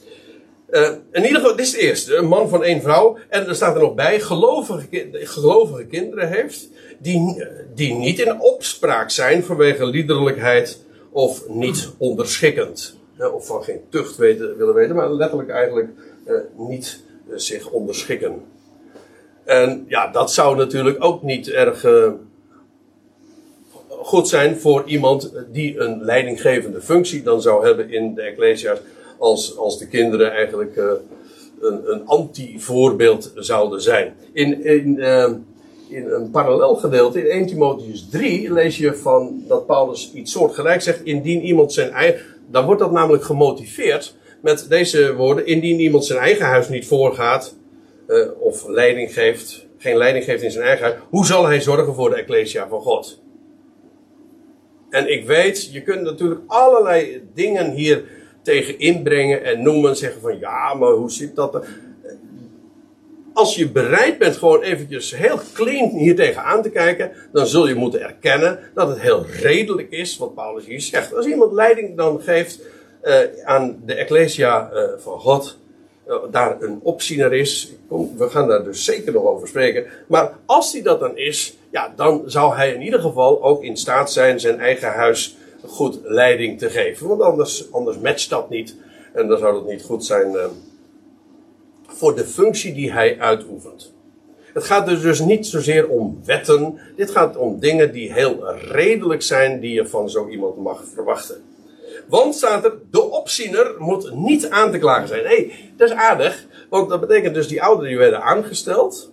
[0.73, 2.15] Uh, in ieder geval, dit is het eerste.
[2.15, 3.17] Een man van één vrouw.
[3.29, 6.69] En er staat er nog bij, gelovige, gelovige kinderen heeft.
[6.99, 10.79] Die, die niet in opspraak zijn vanwege liederlijkheid
[11.11, 12.97] of niet onderschikkend.
[13.33, 15.89] of van geen tucht weten, willen weten, maar letterlijk eigenlijk
[16.57, 17.03] niet
[17.35, 18.41] zich onderschikken.
[19.43, 21.85] En ja, dat zou natuurlijk ook niet erg
[24.03, 28.79] goed zijn voor iemand die een leidinggevende functie dan zou hebben in de Ecclesia's,
[29.23, 30.77] als, als de kinderen eigenlijk
[31.59, 34.15] een, een anti-voorbeeld zouden zijn.
[34.33, 35.31] In, in, uh,
[35.87, 40.83] in een parallel gedeelte, in 1 Timotheus 3, lees je van dat Paulus iets soortgelijks
[40.83, 41.03] zegt.
[41.03, 42.21] Indien iemand zijn eigen.
[42.51, 45.45] Dan wordt dat namelijk gemotiveerd met deze woorden.
[45.45, 47.55] Indien iemand zijn eigen huis niet voorgaat.
[48.07, 49.67] Uh, of leiding geeft.
[49.77, 50.97] Geen leiding geeft in zijn eigen huis.
[51.09, 53.21] Hoe zal hij zorgen voor de Ecclesia van God?
[54.89, 58.03] En ik weet, je kunt natuurlijk allerlei dingen hier
[58.43, 59.95] tegen inbrengen en noemen.
[59.95, 61.65] Zeggen van ja, maar hoe zit dat?
[63.33, 67.75] Als je bereid bent gewoon eventjes heel clean hier tegenaan te kijken, dan zul je
[67.75, 71.15] moeten erkennen dat het heel redelijk is wat Paulus hier zegt.
[71.15, 72.59] Als iemand leiding dan geeft
[73.03, 75.57] uh, aan de Ecclesia uh, van God,
[76.07, 80.31] uh, daar een opziener is, kom, we gaan daar dus zeker nog over spreken, maar
[80.45, 84.11] als die dat dan is, ja, dan zou hij in ieder geval ook in staat
[84.11, 87.07] zijn zijn eigen huis goed leiding te geven.
[87.07, 88.75] Want anders, anders matcht dat niet.
[89.13, 90.45] En dan zou het niet goed zijn uh,
[91.87, 93.93] voor de functie die hij uitoefent.
[94.53, 96.79] Het gaat dus, dus niet zozeer om wetten.
[96.95, 101.43] Dit gaat om dingen die heel redelijk zijn, die je van zo iemand mag verwachten.
[102.07, 105.25] Want staat er, de opziener moet niet aan te klagen zijn.
[105.25, 106.45] Hé, hey, dat is aardig.
[106.69, 109.11] Want dat betekent dus die ouderen die werden aangesteld.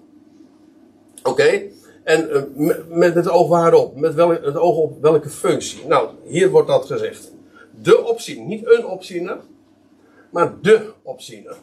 [1.23, 1.63] Oké.
[2.03, 3.97] En uh, met het oog waarop?
[3.97, 5.87] Met welk, het oog op welke functie?
[5.87, 7.33] Nou, hier wordt dat gezegd.
[7.83, 8.47] De opziener.
[8.47, 9.39] Niet een opziener,
[10.31, 11.57] maar de opziener.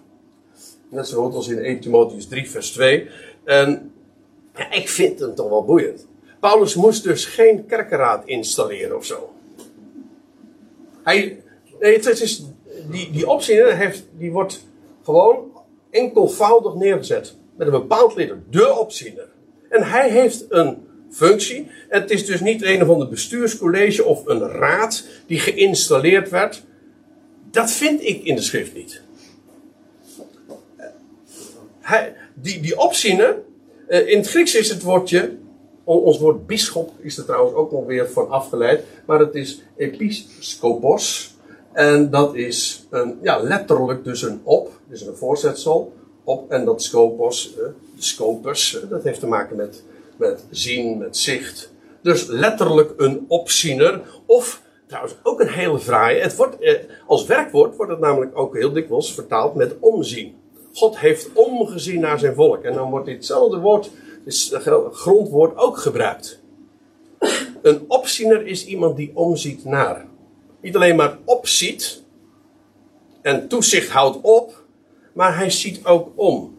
[0.89, 3.09] Net zo goed als in 1 Timotheus 3 vers 2.
[3.43, 3.91] En
[4.55, 6.07] ja, ik vind het toch wel boeiend.
[6.39, 9.29] Paulus moest dus geen kerkenraad installeren of zo.
[11.03, 11.43] Hij,
[11.79, 12.43] nee, het is,
[12.89, 14.65] die, die opziener heeft, die wordt
[15.03, 15.51] gewoon
[15.89, 17.35] enkelvoudig neergezet.
[17.55, 18.33] Met een bepaald lid.
[18.49, 19.27] De opziener.
[19.69, 20.77] En hij heeft een
[21.09, 21.67] functie.
[21.89, 26.63] Het is dus niet een of ander bestuurscollege of een raad die geïnstalleerd werd.
[27.51, 29.01] Dat vind ik in de schrift niet.
[31.79, 33.37] Hij, die, die opziener,
[33.87, 35.37] eh, in het Grieks is het woordje,
[35.83, 41.35] ons woord bischop is er trouwens ook nog weer van afgeleid, maar het is episkopos.
[41.71, 46.83] En dat is een, ja, letterlijk dus een op, dus een voorzetsel, op en dat
[46.83, 47.65] scopos, eh,
[47.97, 49.83] de scopus, dat heeft te maken met,
[50.17, 51.71] met zien, met zicht.
[52.01, 54.01] Dus letterlijk een opziener.
[54.25, 56.21] Of trouwens ook een hele fraaie.
[56.21, 56.75] Het wordt, eh,
[57.07, 60.35] als werkwoord wordt het namelijk ook heel dikwijls vertaald met omzien.
[60.73, 62.63] God heeft omgezien naar zijn volk.
[62.63, 63.89] En dan wordt ditzelfde woord,
[64.25, 64.53] is
[64.91, 66.41] grondwoord, ook gebruikt.
[67.61, 70.05] Een opziener is iemand die omziet naar.
[70.61, 72.03] Niet alleen maar opziet
[73.21, 74.63] en toezicht houdt op,
[75.13, 76.56] maar hij ziet ook om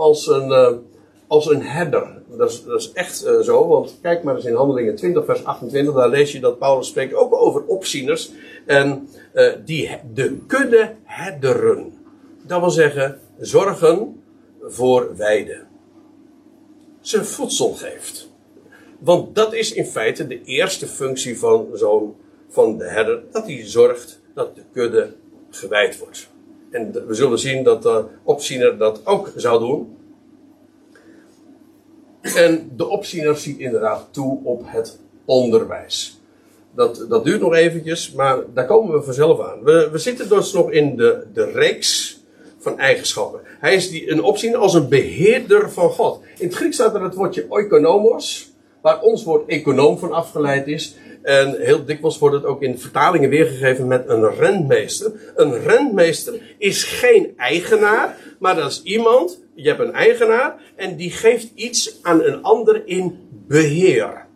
[0.00, 0.72] als een, uh,
[1.26, 2.22] als een herder.
[2.36, 5.44] Dat is, dat is echt uh, zo, want kijk maar eens in Handelingen 20, vers
[5.44, 8.30] 28, daar lees je dat Paulus spreekt ook over opzieners.
[8.66, 11.92] En uh, die de kudde herderen.
[12.42, 14.22] Dat wil zeggen, zorgen
[14.62, 15.68] voor weiden.
[17.00, 18.30] Ze voedsel geeft.
[18.98, 22.14] Want dat is in feite de eerste functie van zo'n
[22.48, 25.12] van de herder, dat hij zorgt dat de kudde
[25.50, 26.29] gewijd wordt.
[26.70, 29.96] En we zullen zien dat de opziener dat ook zou doen.
[32.20, 36.20] En de opziener ziet inderdaad toe op het onderwijs.
[36.74, 39.62] Dat, dat duurt nog eventjes, maar daar komen we vanzelf aan.
[39.62, 42.20] We, we zitten dus nog in de, de reeks
[42.58, 43.40] van eigenschappen.
[43.44, 46.20] Hij is die, een opziener als een beheerder van God.
[46.38, 50.96] In het Grieks staat er het woordje oikonomos, waar ons woord econoom van afgeleid is.
[51.22, 55.12] En heel dikwijls wordt het ook in vertalingen weergegeven met een rentmeester.
[55.34, 61.10] Een rentmeester is geen eigenaar, maar dat is iemand, je hebt een eigenaar, en die
[61.10, 64.26] geeft iets aan een ander in beheer.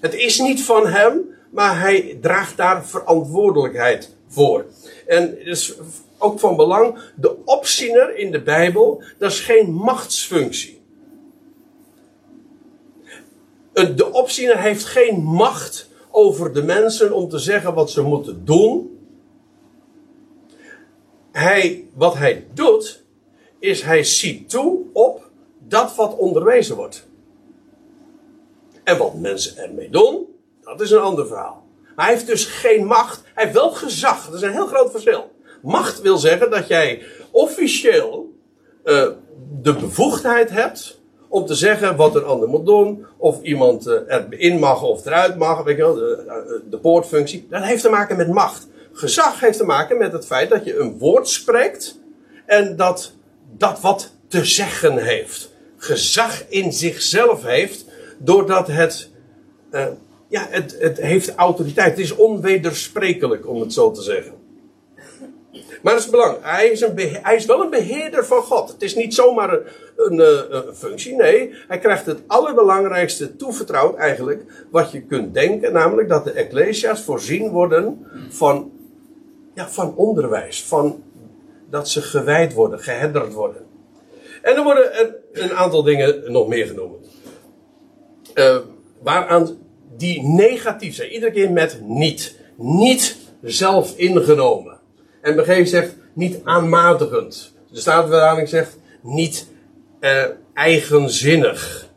[0.00, 4.64] Het is niet van hem, maar hij draagt daar verantwoordelijkheid voor.
[5.06, 5.74] En het is
[6.18, 10.77] ook van belang, de opziener in de Bijbel, dat is geen machtsfunctie.
[13.78, 18.98] De opziener heeft geen macht over de mensen om te zeggen wat ze moeten doen.
[21.32, 23.04] Hij, wat hij doet,
[23.58, 27.06] is hij ziet toe op dat wat onderwezen wordt.
[28.84, 30.26] En wat mensen ermee doen,
[30.62, 31.66] dat is een ander verhaal.
[31.96, 33.22] Hij heeft dus geen macht.
[33.34, 34.26] Hij heeft wel gezag.
[34.26, 35.30] Dat is een heel groot verschil.
[35.62, 38.32] Macht wil zeggen dat jij officieel
[38.84, 39.08] uh,
[39.60, 40.97] de bevoegdheid hebt
[41.28, 43.94] om te zeggen wat een ander moet doen, of iemand uh,
[44.30, 47.46] erin mag of eruit mag, weet je wel, de, de poortfunctie.
[47.50, 48.66] Dat heeft te maken met macht.
[48.92, 52.00] Gezag heeft te maken met het feit dat je een woord spreekt
[52.46, 53.12] en dat
[53.56, 55.50] dat wat te zeggen heeft.
[55.76, 57.84] Gezag in zichzelf heeft,
[58.18, 59.10] doordat het,
[59.70, 59.86] uh,
[60.28, 61.90] ja, het, het heeft autoriteit.
[61.90, 64.32] Het is onwedersprekelijk, om het zo te zeggen.
[65.82, 66.44] Maar dat is belangrijk.
[66.44, 68.68] Hij is, een hij is wel een beheerder van God.
[68.72, 69.60] Het is niet zomaar eh,
[69.96, 71.14] een, functie.
[71.14, 74.42] Nee, hij krijgt het allerbelangrijkste toevertrouwd eigenlijk.
[74.70, 75.72] Wat je kunt denken.
[75.72, 78.72] Namelijk dat de ecclesia's voorzien worden van,
[79.54, 80.64] ja, van onderwijs.
[80.64, 81.02] Van
[81.70, 83.66] dat ze gewijd worden, geherderd worden.
[84.42, 87.06] En er worden er een aantal dingen nog meer genoemd.
[88.34, 88.56] Uh,
[89.02, 89.58] waaraan
[89.96, 91.10] die negatief zijn.
[91.10, 92.36] Iedere keer met niet.
[92.56, 94.77] Niet zelf ingenomen.
[95.28, 97.54] En begreep zegt niet aanmatigend.
[97.70, 99.46] De Statenvertaling zegt niet
[100.00, 100.24] uh,
[100.54, 101.88] eigenzinnig.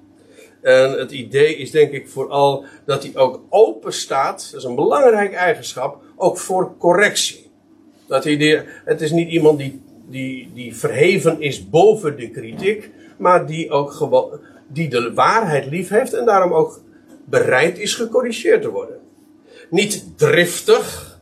[0.62, 4.50] En het idee is denk ik vooral dat hij ook open staat.
[4.52, 6.02] Dat is een belangrijke eigenschap.
[6.16, 7.52] Ook voor correctie.
[8.08, 12.90] Dat hij het is niet iemand die, die, die verheven is boven de kritiek.
[13.18, 16.14] Maar die ook die de waarheid lief heeft.
[16.14, 16.82] En daarom ook
[17.26, 19.00] bereid is gecorrigeerd te worden.
[19.70, 21.20] Niet driftig.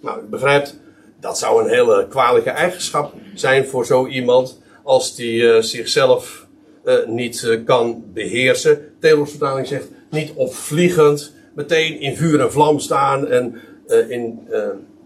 [0.00, 0.84] Nou, u begrijpt
[1.26, 6.46] dat zou een hele kwalijke eigenschap zijn voor zo iemand als die uh, zichzelf
[6.84, 8.94] uh, niet uh, kan beheersen.
[9.00, 13.60] Vertaling zegt niet opvliegend, meteen in vuur en vlam staan en,
[14.08, 14.48] in,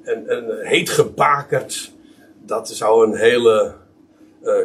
[0.03, 1.93] en, heet gebakerd.
[2.47, 3.75] Dat zou een hele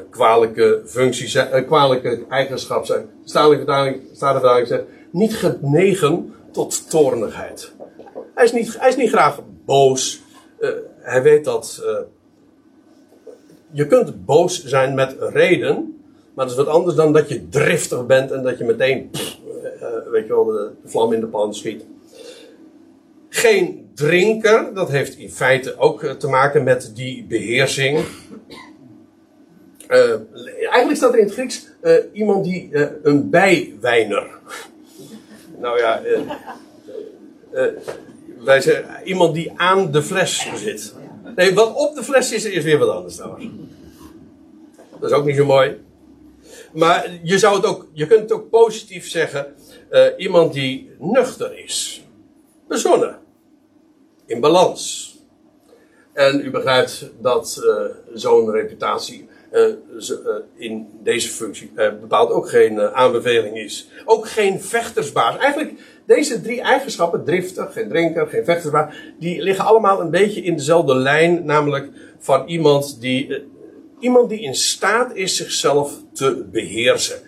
[0.09, 3.09] kwalijke functie zijn, kwalijke eigenschap zijn.
[3.23, 7.71] De vertaling, vertaling zegt niet genegen tot toornigheid.
[8.35, 10.23] Hij is niet, hij is niet graag boos
[11.05, 11.81] hij weet dat.
[11.83, 11.97] Uh,
[13.71, 15.99] je kunt boos zijn met reden.
[16.33, 19.11] Maar dat is wat anders dan dat je driftig bent en dat je meteen.
[19.81, 21.83] Uh, weet je wel, de, vlam in de pan schiet.
[23.29, 28.05] Geen drinker, dat heeft in feite ook te maken met die beheersing.
[29.87, 31.67] Eigenlijk staat er in het Grieks
[32.13, 32.69] iemand die
[33.03, 34.27] een bijwijner.
[35.59, 36.01] nou ja,
[38.45, 40.93] wij zeggen, iemand die aan de fles zit.
[41.35, 43.45] Nee, wat op de fles is, is weer wat anders trouwens.
[44.99, 45.83] Dat is ook niet zo mooi.
[46.73, 49.53] Maar je, zou het ook, je kunt het ook positief zeggen.
[49.91, 52.03] Uh, iemand die nuchter is.
[52.67, 53.19] Bezonnen.
[54.25, 55.13] In balans.
[56.13, 59.27] En u begrijpt dat uh, zo'n reputatie
[60.55, 63.89] in deze functie bepaald ook geen aanbeveling is.
[64.05, 65.37] Ook geen vechtersbaas.
[65.37, 65.73] Eigenlijk
[66.05, 70.95] deze drie eigenschappen, driftig, geen drinker, geen vechtersbaar, die liggen allemaal een beetje in dezelfde
[70.95, 71.89] lijn, namelijk
[72.19, 73.43] van iemand die,
[73.99, 77.19] iemand die in staat is zichzelf te beheersen.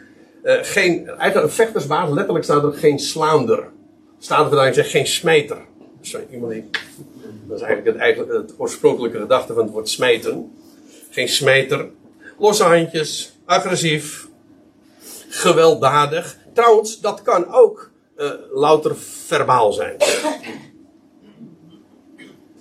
[0.44, 3.70] Geen, eigenlijk een vechtersbaas, letterlijk staat er geen slaander.
[4.20, 5.58] Staat er zegt geen smijter.
[6.32, 6.70] Iemand die,
[7.48, 10.52] dat is eigenlijk het, eigenlijk het oorspronkelijke gedachte van het woord smijten.
[11.10, 11.90] Geen smijter.
[12.38, 14.28] Losse handjes, agressief,
[15.30, 16.38] gewelddadig.
[16.54, 19.98] Trouwens, dat kan ook uh, louter verbaal zijn.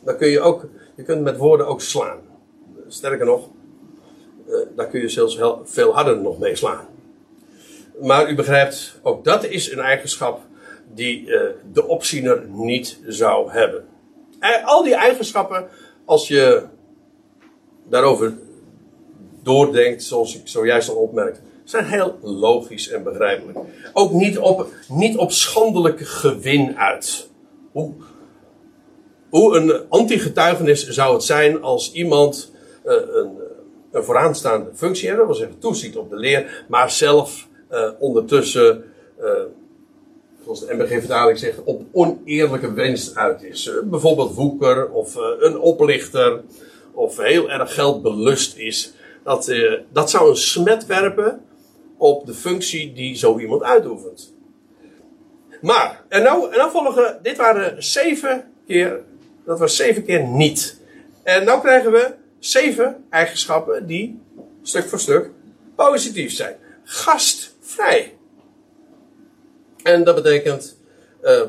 [0.05, 2.19] Dan kun je ook, je kunt met woorden ook slaan.
[2.89, 3.49] Sterker nog,
[4.49, 6.87] uh, daar kun je zelfs heel, veel harder nog mee slaan.
[8.01, 10.41] Maar u begrijpt, ook dat is een eigenschap
[10.95, 11.41] die uh,
[11.73, 13.85] de opziener niet zou hebben.
[14.65, 15.69] al die eigenschappen,
[16.05, 16.67] als je
[17.89, 18.39] daarover
[19.47, 23.59] doordenkt, zoals ik zojuist al opmerkte, zijn heel logisch en begrijpelijk.
[23.93, 27.29] Ook niet op, niet op schandelijk gewin uit.
[27.73, 27.93] Hoe,
[29.31, 32.53] hoe een anti-getuigenis zou het zijn als iemand
[32.85, 33.31] uh, een,
[33.93, 38.85] een, vooraanstaande functie heeft, dat wil zeggen toeziet op de leer, maar zelf uh, ondertussen,
[39.21, 39.31] uh,
[40.45, 43.71] zoals de MBG-vertaling zegt, op oneerlijke winst uit is.
[43.85, 46.43] bijvoorbeeld woeker of een oplichter
[46.93, 48.95] of heel erg geldbelust is.
[49.27, 49.53] Dat,
[49.93, 51.45] dat zou een smet werpen
[51.97, 54.35] op de functie die zo iemand uitoefent.
[55.61, 59.03] Maar, en nou, en nou volgen, dit waren zeven keer,
[59.45, 60.81] dat was zeven keer niet.
[61.23, 64.21] En nou krijgen we zeven eigenschappen die,
[64.63, 65.31] stuk voor stuk,
[65.75, 66.57] positief zijn.
[66.85, 68.17] Gastvrij.
[69.83, 70.79] En dat betekent,
[71.23, 71.43] uh,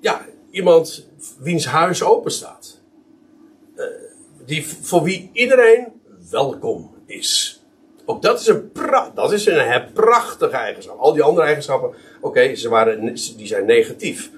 [0.00, 1.06] ja, iemand
[1.38, 2.80] wiens huis open staat.
[3.76, 3.84] Uh,
[4.44, 5.86] die, voor wie iedereen
[6.30, 7.60] welkom is.
[8.04, 10.98] Ook dat is een, pra dat is een prachtige eigenschap.
[10.98, 14.30] Al die andere eigenschappen, oké, ze waren, die zijn negatief.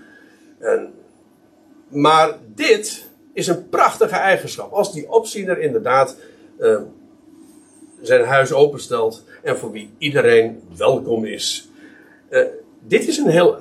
[0.58, 0.92] En,
[1.88, 4.72] maar dit is een prachtige eigenschap.
[4.72, 6.16] Als die opziener inderdaad
[6.58, 6.80] uh,
[8.00, 11.68] zijn huis openstelt en voor wie iedereen welkom is.
[12.30, 12.44] Uh,
[12.80, 13.56] dit is een heel,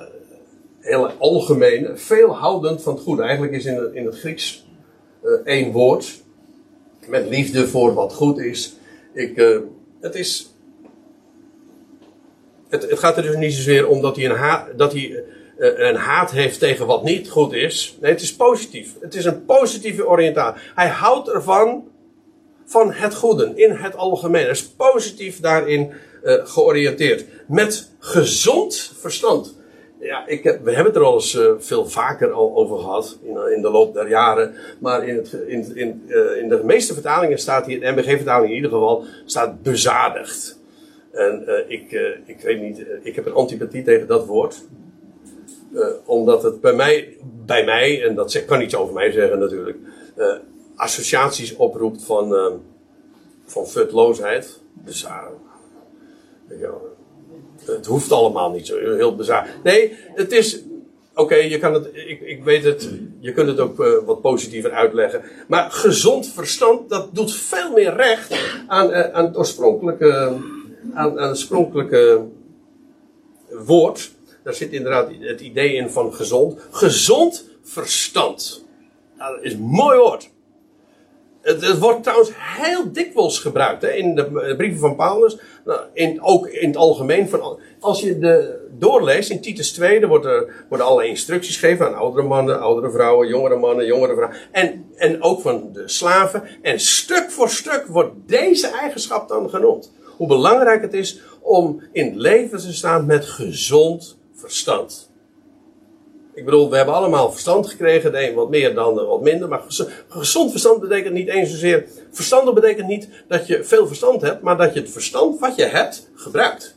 [0.80, 3.22] heel algemeen, veelhoudend van het goede.
[3.22, 4.66] Eigenlijk is in, in het Grieks
[5.44, 6.22] één woord.
[7.06, 8.76] Met liefde voor wat goed is.
[9.14, 9.60] Ik,
[10.00, 10.54] het is.
[12.68, 15.24] Het, het, gaat er dus niet zozeer om dat hij, een haat, dat hij
[15.56, 17.96] een haat heeft tegen wat niet goed is.
[18.00, 18.94] Nee, het is positief.
[19.00, 20.62] Het is een positieve oriëntatie.
[20.74, 21.88] Hij houdt ervan
[22.64, 24.42] van het goede in het algemeen.
[24.42, 25.92] Hij is positief daarin
[26.24, 27.24] uh, georiënteerd.
[27.46, 29.56] Met gezond verstand.
[30.02, 33.36] Ja, ik we hebben het er al eens uh, veel vaker al over gehad in,
[33.54, 34.54] in de loop der jaren.
[34.78, 38.56] Maar in, het, in, in, uh, in de meeste vertalingen staat hier, de MBG-vertaling in
[38.56, 40.60] ieder geval, staat bezadigd.
[41.12, 41.92] En ik,
[42.26, 44.62] ik weet niet, ik heb een antipathie tegen dat woord.
[46.04, 49.78] omdat het bij mij, bij mij, en dat kan iets over mij zeggen natuurlijk,
[50.76, 52.60] associaties oproept van,
[53.44, 54.60] van futloosheid.
[54.72, 55.42] Bezadigd
[57.66, 59.46] het hoeft allemaal niet zo heel bizar.
[59.62, 60.60] Nee, het is.
[61.14, 61.88] Oké, je kan het.
[61.92, 62.90] Ik, ik weet het.
[63.20, 65.22] Je kunt het ook uh, wat positiever uitleggen.
[65.48, 68.34] Maar gezond verstand, dat doet veel meer recht
[68.66, 70.36] aan, uh, aan het oorspronkelijke.
[70.94, 72.24] Aan, aan het oorspronkelijke
[73.50, 74.10] woord.
[74.42, 76.60] Daar zit inderdaad het idee in van gezond.
[76.70, 78.64] Gezond verstand.
[79.18, 80.30] Nou, dat is een mooi woord.
[81.42, 85.38] Het, wordt trouwens heel dikwijls gebruikt hè, in de brieven van Paulus.
[85.64, 87.28] Nou, in, ook in het algemeen.
[87.28, 91.86] Van, als je de doorleest in Titus 2, dan wordt er, worden allerlei instructies gegeven
[91.86, 94.38] aan oudere mannen, oudere vrouwen, jongere mannen, jongere vrouwen.
[94.50, 96.42] En, en ook van de slaven.
[96.62, 99.92] En stuk voor stuk wordt deze eigenschap dan genoemd.
[100.16, 105.11] Hoe belangrijk het is om in het leven te staan met gezond verstand.
[106.34, 108.12] Ik bedoel, we hebben allemaal verstand gekregen.
[108.12, 109.48] De een wat meer dan wat minder.
[109.48, 109.62] Maar
[110.08, 111.86] gezond verstand betekent niet eens zozeer.
[112.10, 114.42] Verstandig betekent niet dat je veel verstand hebt.
[114.42, 116.76] Maar dat je het verstand wat je hebt gebruikt.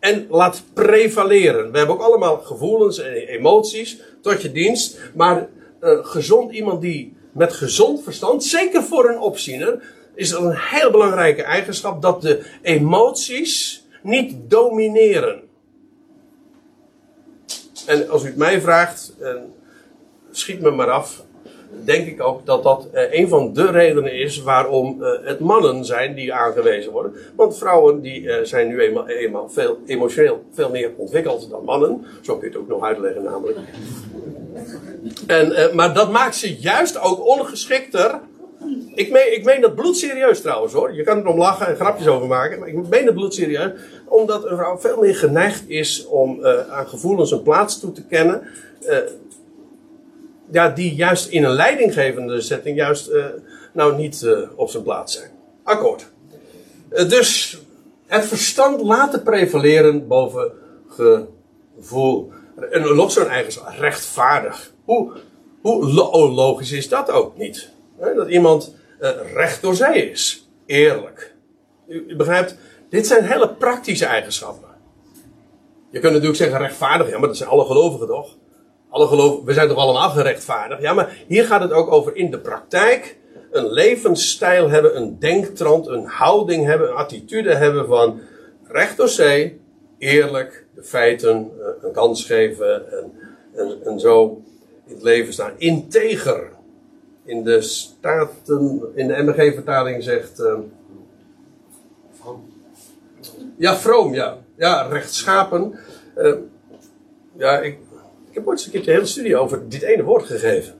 [0.00, 1.72] En laat prevaleren.
[1.72, 4.98] We hebben ook allemaal gevoelens en emoties tot je dienst.
[5.14, 5.48] Maar
[5.80, 9.82] uh, gezond iemand die met gezond verstand, zeker voor een opziener,
[10.14, 15.47] is dat een heel belangrijke eigenschap dat de emoties niet domineren.
[17.88, 19.16] En als u het mij vraagt,
[20.30, 21.26] schiet me maar af.
[21.84, 25.84] Denk ik ook dat dat eh, een van de redenen is waarom eh, het mannen
[25.84, 27.12] zijn die aangewezen worden.
[27.36, 32.04] Want vrouwen die eh, zijn nu eenmaal, eenmaal veel emotioneel veel meer ontwikkeld dan mannen.
[32.22, 33.58] Zo kun je het ook nog uitleggen namelijk.
[35.26, 38.20] En, maar dat maakt ze juist ook ongeschikter
[38.94, 40.94] ik meen, ik meen dat bloedserieus trouwens hoor.
[40.94, 42.58] Je kan er om lachen en grapjes over maken.
[42.58, 43.72] Maar ik meen het bloedserieus.
[44.04, 48.04] Omdat een vrouw veel meer geneigd is om uh, aan gevoelens een plaats toe te
[48.04, 48.42] kennen.
[48.82, 48.96] Uh,
[50.50, 53.24] ja, die juist in een leidinggevende setting juist uh,
[53.72, 55.30] nou niet op zijn plaats zijn.
[55.62, 56.06] Akkoord.
[56.88, 57.58] dus
[58.06, 60.52] het verstand laten prevaleren boven
[60.88, 62.32] gevoel.
[62.70, 64.72] En nog zo'n eigenschap, rechtvaardig.
[64.84, 65.12] Hoe,
[65.62, 67.76] hoe logisch is dat ook niet?
[67.98, 70.48] Dat iemand uh, recht door zee is.
[70.66, 71.34] Eerlijk.
[71.88, 72.56] U, begrijpt,
[72.90, 74.68] dit zijn hele praktische eigenschappen.
[75.90, 78.36] Je kunt natuurlijk zeggen rechtvaardig, ja, maar dat zijn alle gelovigen toch?
[78.88, 80.82] Alle gelovigen, we zijn toch allemaal gerechtvaardigd?
[80.82, 83.16] Ja, maar hier gaat het ook over in de praktijk
[83.50, 88.20] een levensstijl hebben, een denktrand, een houding hebben, een attitude hebben van
[88.64, 89.60] recht door zee,
[89.98, 93.12] eerlijk, de feiten uh, een kans geven en,
[93.54, 94.42] en, en zo
[94.86, 95.52] in het leven staan.
[95.56, 96.50] Integer
[97.28, 100.40] in de staten, in de MBG-vertaling zegt.
[100.40, 100.58] Uh,
[103.56, 104.38] ja, vroom, ja.
[104.56, 105.78] Ja, rechtschapen.
[106.16, 106.34] Uh,
[107.36, 107.78] ja, ik,
[108.28, 110.74] ik heb ooit eens een keertje een hele studie over dit ene woord gegeven.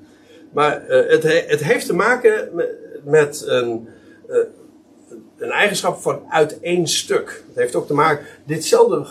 [0.52, 2.70] Maar uh, het, het heeft te maken met,
[3.04, 3.88] met een,
[5.38, 7.44] een eigenschap van uit één stuk.
[7.46, 8.26] Het heeft ook te maken.
[8.44, 9.06] Ditzelfde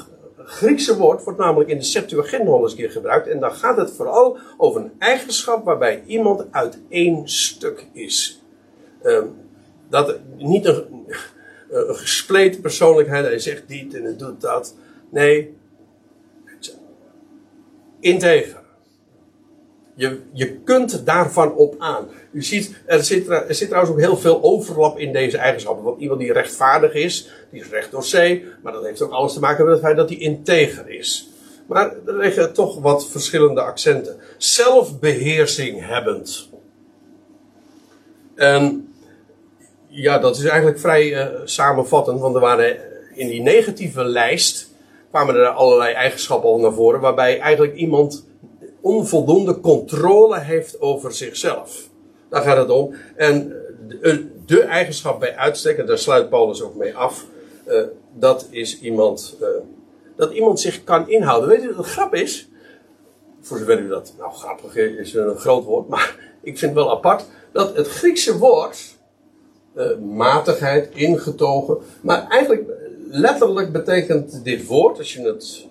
[0.49, 3.27] Griekse woord wordt namelijk in de Septuagint nog eens keer gebruikt.
[3.27, 8.41] En dan gaat het vooral over een eigenschap waarbij iemand uit één stuk is.
[9.03, 9.35] Um,
[9.89, 11.05] dat niet een,
[11.69, 14.75] een gespleten persoonlijkheid, hij zegt dit en hij doet dat.
[15.09, 15.55] Nee,
[17.99, 18.61] integer.
[19.93, 22.07] Je, je kunt daarvan op aan.
[22.37, 25.83] U ziet, er zit, trouwens ook heel veel overlap in deze eigenschappen.
[25.83, 28.45] Want iemand die rechtvaardig is, die is recht door zee.
[28.63, 31.29] Maar dat heeft ook alles te maken met het feit dat hij integer is.
[31.67, 34.17] Maar er liggen toch wat verschillende accenten.
[34.37, 36.49] Zelfbeheersing hebbend.
[38.35, 38.93] En
[39.87, 42.19] ja, dat is eigenlijk vrij uh, samenvattend.
[42.19, 42.77] Want er waren
[43.13, 44.69] in die negatieve lijst
[45.09, 46.99] kwamen er allerlei eigenschappen al naar voren.
[46.99, 48.25] Waarbij eigenlijk iemand
[48.81, 51.89] onvoldoende controle heeft over zichzelf.
[52.29, 52.93] Daar gaat het om.
[53.15, 53.53] En
[54.45, 57.25] de, eigenschap bij uitstek, en daar sluit Paulus ook mee af,
[57.67, 57.81] uh,
[58.13, 59.47] dat is iemand, uh,
[60.15, 61.49] dat iemand zich kan inhouden.
[61.49, 62.49] Weet je wat grap is?
[63.41, 66.91] Voor zover u dat, nou grappig is een groot woord, maar ik vind het wel
[66.91, 68.95] apart, dat het Griekse woord,
[69.75, 72.63] uh, matigheid, ingetogen, maar eigenlijk
[73.09, 75.67] letterlijk betekent dit woord, als je het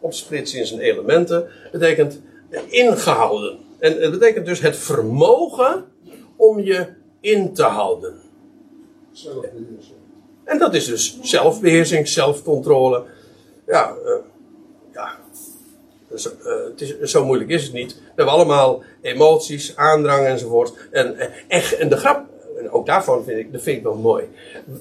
[0.00, 2.20] opsplitst in zijn elementen, betekent
[2.66, 3.58] ingehouden.
[3.78, 5.84] En het betekent dus het vermogen
[6.42, 6.86] om je
[7.20, 8.20] in te houden.
[9.12, 9.98] Zelfbeheersing.
[10.44, 13.04] En dat is dus zelfbeheersing, zelfcontrole.
[13.66, 14.14] Ja, uh,
[14.92, 15.18] ja.
[16.08, 16.32] Dus, uh,
[16.64, 17.94] het is, zo moeilijk is het niet.
[17.94, 20.88] We hebben allemaal emoties, aandrang enzovoort.
[20.90, 21.18] En,
[21.48, 22.26] en, en de grap,
[22.58, 24.24] en ook daarvan vind ik, dat vind ik wel mooi.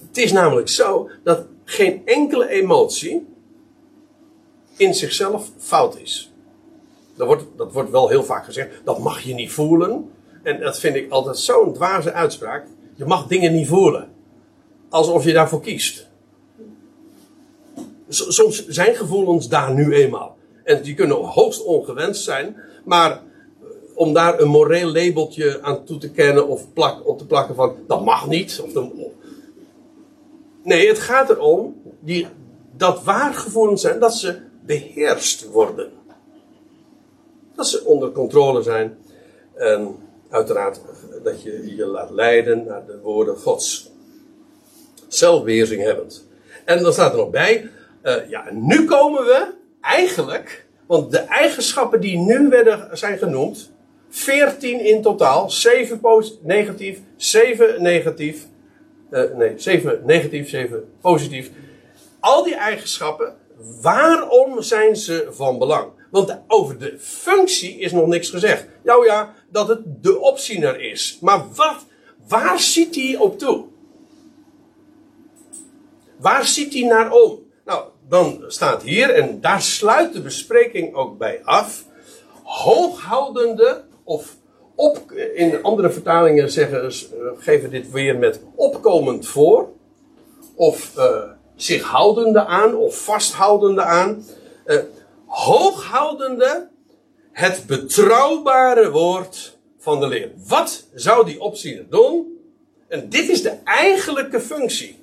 [0.07, 3.28] Het is namelijk zo dat geen enkele emotie
[4.78, 6.32] in zichzelf fout is.
[7.16, 8.70] Dat wordt, dat wordt wel heel vaak gezegd.
[8.84, 10.12] Dat mag je niet voelen.
[10.44, 12.66] En dat vind ik altijd zo'n dwaze uitspraak.
[12.96, 14.08] Je mag dingen niet voelen.
[14.89, 16.10] Alsof je daarvoor kiest.
[18.08, 20.38] Soms zijn gevoelens daar nu eenmaal.
[20.64, 22.56] En die kunnen hoogst ongewenst zijn.
[22.86, 23.20] Maar eh,
[23.96, 27.76] om daar een moreel labeltje aan toe te kennen of plak, op te plakken van
[27.88, 28.62] dat mag niet.
[28.64, 28.84] Of
[30.64, 32.28] nee, het gaat erom die,
[32.78, 35.92] dat waar gevoelens zijn, dat ze beheerst worden.
[37.56, 38.98] Dat ze onder controle zijn.
[39.56, 39.96] En
[40.32, 40.80] uiteraard
[41.24, 43.92] dat je je laat leiden naar de woorden Gods.
[45.08, 46.28] Zelfbeheersing hebbend.
[46.66, 47.70] En dan staat er nog bij,
[48.04, 53.72] uh, ja, nu komen we eigenlijk, want de eigenschappen die nu werden, zijn genoemd,
[54.10, 56.00] 14 in totaal, 7
[56.42, 58.48] negatief, 7 negatief,
[59.12, 61.50] uh, nee, 7 negatief, 7 positief.
[62.20, 63.36] Al die eigenschappen,
[63.82, 65.92] waarom zijn ze van belang?
[66.12, 68.66] Want over de functie is nog niks gezegd.
[68.84, 71.18] Nou ja, dat het de opziener is.
[71.22, 71.86] Maar wat,
[72.28, 73.66] waar ziet hij op toe?
[76.18, 77.39] Waar ziet hij naar om?
[77.66, 81.86] Nou, dan staat hier, en daar sluit de bespreking ook bij af.
[82.43, 84.36] Hooghoudende, of
[84.76, 86.91] op, in andere vertalingen zeggen, eh,
[87.38, 89.70] geven dit weer met opkomend voor.
[90.55, 91.24] Of uh,
[91.55, 94.26] zich houdende aan, of vasthoudende aan.
[94.66, 94.80] Uh,
[95.32, 96.70] hooghoudende
[97.32, 100.32] het betrouwbare woord van de leer.
[100.48, 102.40] Wat zou die opziener doen?
[102.88, 105.00] En dit is de eigenlijke functie.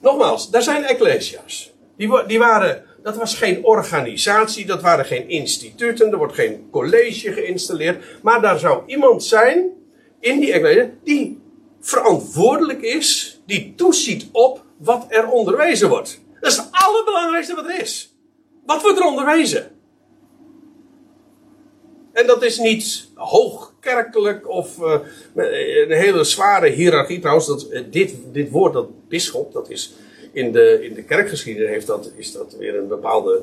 [0.00, 1.72] Nogmaals, daar zijn ecclesia's.
[1.96, 7.32] Die, die waren, dat was geen organisatie, dat waren geen instituten, er wordt geen college
[7.32, 8.22] geïnstalleerd.
[8.22, 9.70] Maar daar zou iemand zijn
[10.20, 11.40] in die ecclesia die
[11.80, 16.24] verantwoordelijk is, die toeziet op wat er onderwezen wordt.
[16.40, 18.16] Dat is het allerbelangrijkste wat er is.
[18.66, 19.70] Wat wordt er onderwezen?
[22.12, 24.98] En dat is niet hoogkerkelijk of uh,
[25.34, 27.18] een hele zware hiërarchie.
[27.18, 29.94] Trouwens, dat, eh, dit, dit woord, dat bisschop, dat is
[30.32, 33.42] in de, in de kerkgeschiedenis heeft dat, is dat weer een bepaalde.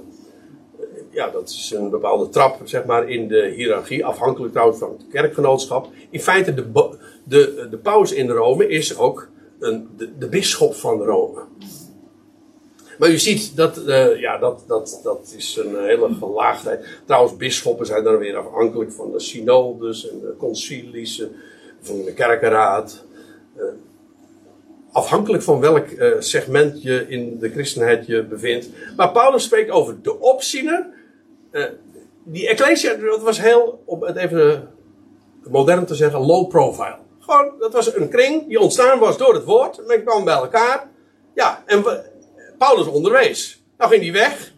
[0.79, 4.05] Uh, ja, dat is een bepaalde trap, zeg maar, in de hiërarchie.
[4.05, 5.87] Afhankelijk trouwens van het kerkgenootschap.
[6.09, 9.29] In feite, de, de, de paus in Rome is ook
[9.59, 11.41] een, de, de bisschop van Rome.
[12.97, 16.85] Maar u ziet, dat, uh, ja, dat, dat, dat is een hele gelaagdheid.
[17.05, 21.27] Trouwens, bisschoppen zijn dan weer afhankelijk van de synodes en de concilies, eh,
[21.81, 23.03] van de kerkenraad.
[24.91, 28.69] Afhankelijk van welk uh, segment je in de christenheid je bevindt.
[28.95, 30.85] Maar Paulus spreekt over de opziener.
[32.23, 34.69] die ecclesia, dat was heel, om het even
[35.43, 36.97] modern te zeggen, low profile.
[37.19, 39.87] Gewoon, dat was een kring die ontstaan was door het woord.
[39.87, 40.89] Men kwam bij elkaar.
[41.33, 41.83] Ja, en
[42.64, 43.64] Paulus onderwees.
[43.78, 44.53] Nou ging hij weg.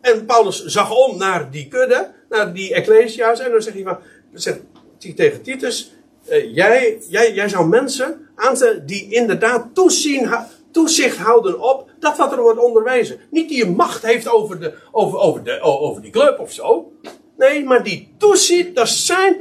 [0.00, 3.40] En Paulus zag om naar die kudde, naar die ecclesia's.
[3.40, 3.98] En dan zegt hij, van,
[4.32, 4.60] zegt
[4.98, 5.92] hij tegen Titus:
[6.28, 10.28] uh, jij, jij, jij zou mensen aanstellen die inderdaad toezien,
[10.70, 13.20] toezicht houden op dat wat er wordt onderwezen.
[13.30, 16.92] Niet die een macht heeft over, de, over, over, de, over die club of zo.
[17.36, 19.36] Nee, maar die toeziet, dat, zijn,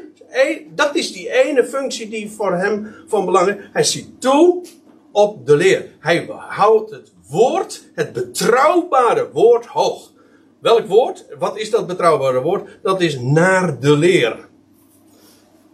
[0.75, 3.55] dat is die ene functie die voor hem van belang is.
[3.73, 4.65] Hij ziet toe
[5.11, 5.85] op de leer.
[5.99, 10.11] Hij houdt het woord, het betrouwbare woord hoog.
[10.59, 11.25] Welk woord?
[11.39, 12.79] Wat is dat betrouwbare woord?
[12.81, 14.47] Dat is naar de leer.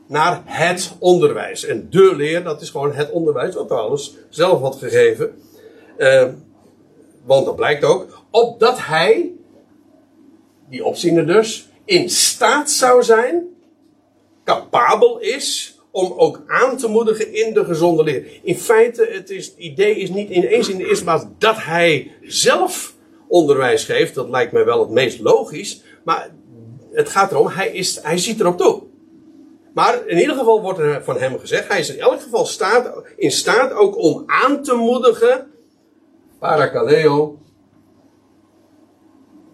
[0.08, 1.66] Naar het onderwijs.
[1.66, 5.42] En de leer, dat is gewoon het onderwijs wat Paulus zelf had gegeven.
[5.98, 6.28] Uh,
[7.26, 9.32] want dat blijkt ook, opdat hij,
[10.70, 13.44] die opziener dus, in staat zou zijn,
[14.44, 18.40] capabel is, om ook aan te moedigen in de gezonde leer.
[18.44, 22.12] In feite, het, is, het idee is niet ineens in de eerste plaats dat hij
[22.22, 22.96] zelf
[23.28, 24.16] onderwijs geeft.
[24.16, 25.84] Dat lijkt mij wel het meest logisch.
[26.04, 26.30] Maar
[26.92, 28.84] het gaat erom, hij, is, hij ziet erop toe.
[29.74, 33.04] Maar in ieder geval wordt er van hem gezegd, hij is in elk geval staat,
[33.16, 35.52] in staat ook om aan te moedigen.
[36.40, 37.38] Parakaleo.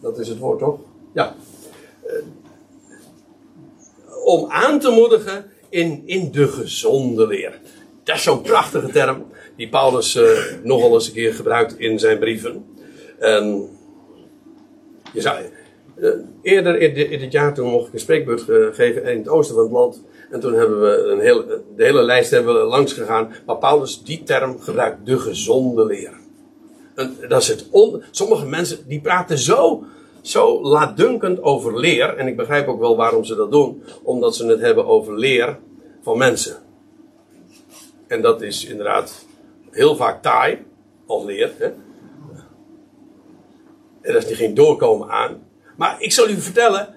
[0.02, 0.80] Dat is het woord toch?
[1.14, 1.36] Ja.
[4.24, 7.60] om aan te moedigen in, in de gezonde leer.
[8.04, 12.20] Dat is zo'n prachtige term die Paulus uh, nogal eens een keer gebruikt in zijn
[12.20, 12.66] brieven.
[13.20, 13.70] En
[15.14, 15.38] je zou,
[15.98, 16.10] uh,
[16.42, 18.42] eerder in, in, dit jaar toen mocht ik een spreekbeurt
[18.76, 20.04] geven in het oosten van het land.
[20.32, 23.34] En toen hebben we een de hele lijst hebben we langs gegaan.
[23.46, 26.14] Maar Paulus die term gebruikt, de gezonde leer.
[26.96, 29.84] En dat is het on, sommige mensen die praten zo,
[30.30, 32.18] zo laatdunkend over leer.
[32.18, 33.84] En ik begrijp ook wel waarom ze dat doen.
[34.04, 35.60] Omdat ze het hebben over leer
[36.02, 36.58] van mensen.
[38.08, 39.26] En dat is inderdaad
[39.72, 40.66] heel vaak taai
[41.06, 41.52] als leer.
[41.58, 41.72] Hè?
[44.02, 45.48] Dat is geen doorkomen aan.
[45.78, 46.96] Maar ik zal u vertellen,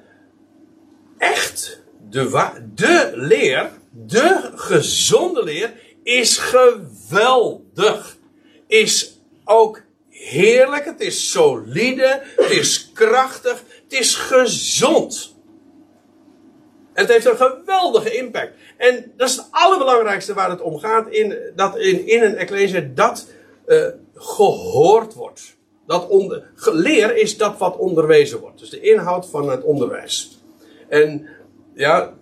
[1.19, 5.73] echt, de, de leer, de gezonde leer,
[6.03, 8.17] is geweldig.
[8.67, 9.83] Is ook
[10.25, 15.35] heerlijk, het is solide, het is krachtig, het is gezond.
[16.93, 18.53] Het heeft een geweldige impact.
[18.77, 22.93] En dat is het allerbelangrijkste waar het om gaat in, dat in, in een ecclesie
[22.93, 23.27] dat
[23.67, 25.57] uh, gehoord wordt.
[25.87, 28.59] Dat onder, leer is dat wat onderwezen wordt.
[28.59, 30.41] Dus de inhoud van het onderwijs.
[30.89, 31.29] En
[31.75, 32.15] ja,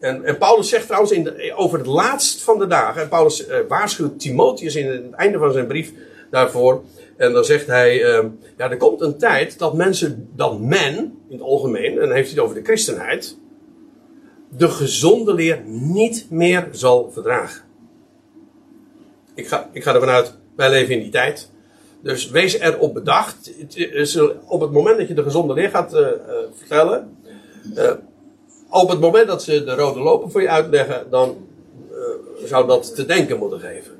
[0.00, 3.02] en, en Paulus zegt trouwens in over het laatst van de dagen.
[3.02, 5.92] En Paulus uh, waarschuwt Timotheus in het einde van zijn brief
[6.30, 6.82] daarvoor.
[7.16, 8.24] En dan zegt hij, uh,
[8.56, 10.96] ja, er komt een tijd dat mensen, dat men,
[11.28, 13.38] in het algemeen, en heeft hij het over de christenheid,
[14.48, 17.64] de gezonde leer niet meer zal verdragen.
[19.34, 21.50] Ik ga, ik ga ervan uit, wij leven in die tijd.
[22.02, 23.52] Dus wees erop bedacht.
[24.46, 26.08] Op het moment dat je de gezonde leer gaat uh, uh,
[26.54, 27.16] vertellen.
[27.76, 27.90] Uh,
[28.70, 31.06] op het moment dat ze de rode lopen voor je uitleggen.
[31.10, 31.36] Dan
[32.44, 33.92] zou dat te denken moeten geven.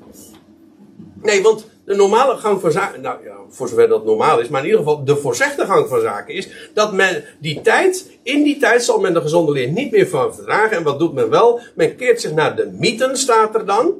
[1.21, 4.59] Nee, want de normale gang van zaken, nou ja, voor zover dat normaal is, maar
[4.59, 8.57] in ieder geval de voorzegde gang van zaken is dat men die tijd, in die
[8.57, 10.77] tijd zal men de gezonde leer niet meer van verdragen.
[10.77, 11.59] En wat doet men wel?
[11.75, 13.93] Men keert zich naar de mythen, staat er dan.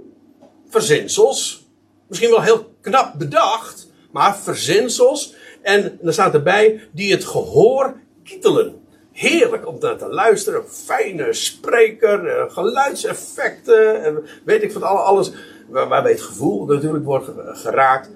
[0.69, 1.65] Verzinsels.
[2.07, 5.35] Misschien wel heel knap bedacht, maar verzinsels.
[5.61, 8.81] En er staat erbij die het gehoor kietelen.
[9.11, 10.63] Heerlijk om naar te luisteren.
[10.69, 15.31] Fijne spreker, eh, geluidseffecten, en weet ik van alles
[15.69, 18.09] waarbij het gevoel natuurlijk wordt geraakt.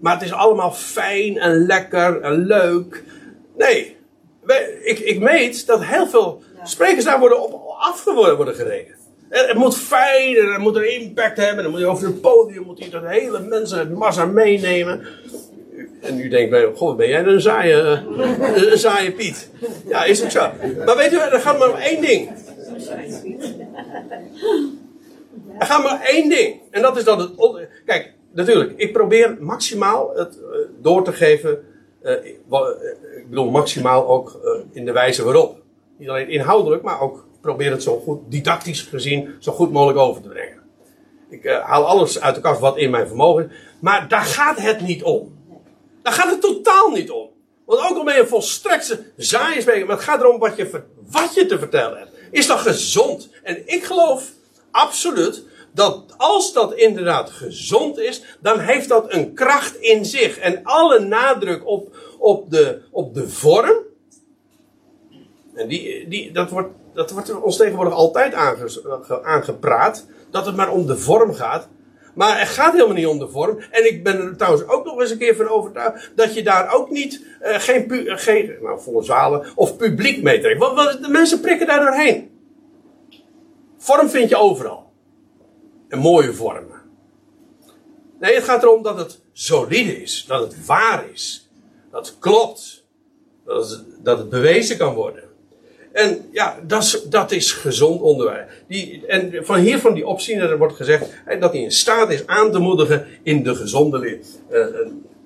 [0.00, 3.02] Maar het is allemaal fijn en lekker en leuk.
[3.56, 3.96] Nee,
[4.82, 7.64] ik, ik meet dat heel veel sprekers daar worden op
[8.36, 8.94] worden gereden.
[9.28, 11.62] Het moet fijn en het moet een impact hebben.
[11.62, 15.06] Dan moet je over het podium moet je dat hele mensen, het massa meenemen.
[16.00, 17.74] En u denkt bij, god, ben jij een saaie,
[18.70, 19.50] een saaie Piet?
[19.88, 20.50] Ja, is het zo.
[20.86, 22.30] Maar weet u, er gaat maar om één ding.
[25.66, 26.60] Gaat maar één ding.
[26.70, 27.30] En dat is dat het.
[27.86, 31.64] Kijk, natuurlijk, ik probeer maximaal het uh, door te geven.
[32.02, 34.40] Uh, ik bedoel, maximaal ook
[34.72, 35.62] in de wijze waarop.
[35.98, 40.22] Niet alleen inhoudelijk, maar ook probeer het zo goed, didactisch gezien, zo goed mogelijk over
[40.22, 40.62] te brengen.
[41.30, 43.56] Ik haal alles uit de kast wat in mijn vermogen is.
[43.80, 45.38] Maar daar gaat het niet om.
[46.02, 47.30] Daar gaat het totaal niet om.
[47.64, 51.46] Want ook al ben je volstrekt spreker, maar het gaat erom wat je, wat je
[51.46, 52.10] te vertellen hebt.
[52.30, 53.28] Is dat gezond?
[53.42, 54.32] En ik geloof
[54.70, 55.42] absoluut
[55.74, 60.38] dat als dat inderdaad gezond is, dan heeft dat een kracht in zich.
[60.38, 63.74] En alle nadruk op, op, de, op de vorm.
[65.54, 68.34] En die, die, dat, wordt, dat wordt ons tegenwoordig altijd
[69.22, 70.06] aangepraat.
[70.30, 71.68] Dat het maar om de vorm gaat.
[72.14, 73.58] Maar het gaat helemaal niet om de vorm.
[73.70, 76.74] En ik ben er trouwens ook nog eens een keer van overtuigd dat je daar
[76.74, 81.40] ook niet uh, geen, pu geen nou, volle zalen of publiek mee want de mensen
[81.40, 82.30] prikken daar doorheen.
[83.78, 84.92] Vorm vind je overal.
[85.88, 86.82] En mooie vormen.
[88.20, 90.24] Nee, het gaat erom dat het solide is.
[90.28, 91.48] Dat het waar is.
[91.90, 92.84] Dat het klopt.
[93.44, 95.22] Dat het, dat het bewezen kan worden.
[95.94, 98.46] En ja, dat is, dat is gezond onderwijs.
[98.68, 101.10] Die, en van hier van die opziener wordt gezegd
[101.40, 104.18] dat hij in staat is aan te moedigen in de gezonde leer.
[104.50, 104.66] Uh,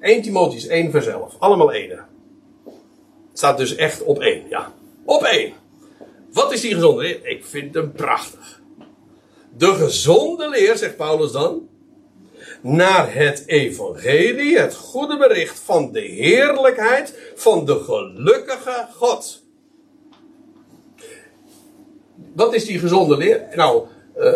[0.01, 1.35] 1 Timotheus 1 vers 11.
[1.39, 2.05] Allemaal één.
[3.33, 4.73] Staat dus echt op één, ja.
[5.05, 5.53] Op één.
[6.33, 7.27] Wat is die gezonde leer?
[7.27, 8.58] Ik vind hem prachtig.
[9.57, 11.69] De gezonde leer, zegt Paulus dan,
[12.61, 19.43] naar het evangelie, het goede bericht van de heerlijkheid van de gelukkige God.
[22.35, 23.47] Wat is die gezonde leer?
[23.55, 23.87] Nou,
[24.19, 24.33] uh,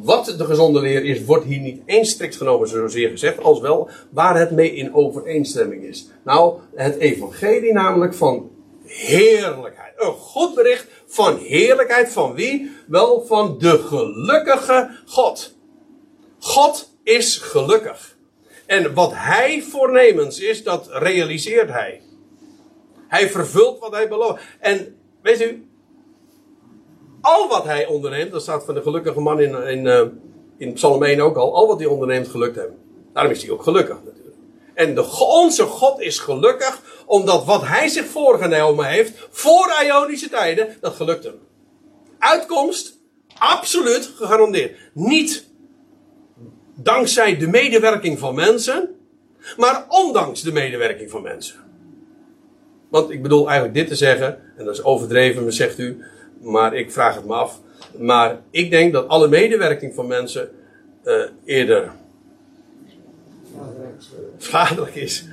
[0.00, 3.88] wat de gezonde leer is, wordt hier niet eens strikt genomen zozeer gezegd, als wel
[4.10, 6.08] waar het mee in overeenstemming is.
[6.24, 8.50] Nou, het evangelie namelijk van
[8.84, 9.83] heerlijkheid.
[10.04, 12.70] Een goed bericht van heerlijkheid van wie?
[12.86, 15.54] Wel van de gelukkige God.
[16.38, 18.16] God is gelukkig.
[18.66, 22.02] En wat hij voornemens is, dat realiseert hij.
[23.08, 24.42] Hij vervult wat hij belooft.
[24.58, 25.68] En weet u,
[27.20, 30.02] al wat hij onderneemt, dat staat van de gelukkige man in, in, uh,
[30.56, 32.78] in Psalm 1 ook al, al wat hij onderneemt gelukt hem.
[33.12, 34.36] Daarom is hij ook gelukkig natuurlijk.
[34.74, 40.76] En de, onze God is gelukkig omdat wat hij zich voorgenomen heeft voor Ionische tijden,
[40.80, 41.38] dat gelukt hem.
[42.18, 42.98] Uitkomst,
[43.38, 44.78] absoluut gegarandeerd.
[44.92, 45.48] Niet
[46.74, 48.88] dankzij de medewerking van mensen,
[49.56, 51.56] maar ondanks de medewerking van mensen.
[52.88, 56.04] Want ik bedoel eigenlijk dit te zeggen, en dat is overdreven, zegt u,
[56.40, 57.60] maar ik vraag het me af.
[57.98, 60.50] Maar ik denk dat alle medewerking van mensen
[61.04, 61.92] uh, eerder
[64.38, 65.24] schadelijk is.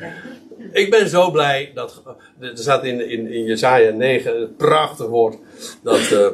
[0.72, 2.01] Ik ben zo blij dat.
[2.39, 5.38] Er staat in, in, in Jezaja 9 een prachtig woord.
[5.82, 5.99] Dat.
[5.99, 6.28] Uh,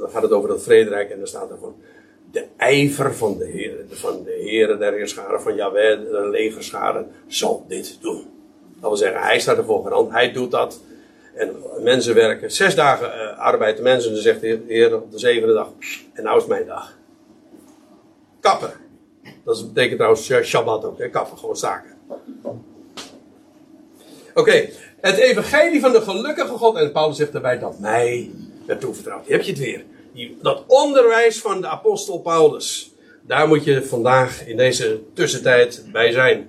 [0.00, 1.74] dan gaat het over dat vrederijk en dan staat er van.
[2.32, 7.64] De ijver van de Heer, van de Heeren der Heerscharen, van Yahweh, de legerscharen, zal
[7.68, 8.26] dit doen.
[8.80, 10.80] Dat wil zeggen, hij staat ervoor garant, hij doet dat.
[11.34, 13.06] En mensen werken zes dagen
[13.60, 14.08] uh, de mensen.
[14.08, 15.68] En dan zegt de Heer op de zevende dag.
[16.12, 16.98] En nou is mijn dag.
[18.40, 18.72] Kappen.
[19.44, 20.98] Dat betekent trouwens Shabbat ook.
[20.98, 21.08] Hè?
[21.08, 21.90] Kappen, gewoon zaken.
[24.34, 24.68] Oké,
[25.00, 26.76] het evangelie van de gelukkige God.
[26.76, 28.30] En Paulus zegt daarbij dat mij
[28.66, 29.28] werd toevertrouwd.
[29.28, 29.84] Heb je het weer.
[30.14, 32.94] Die, dat onderwijs van de apostel Paulus.
[33.26, 36.48] Daar moet je vandaag in deze tussentijd bij zijn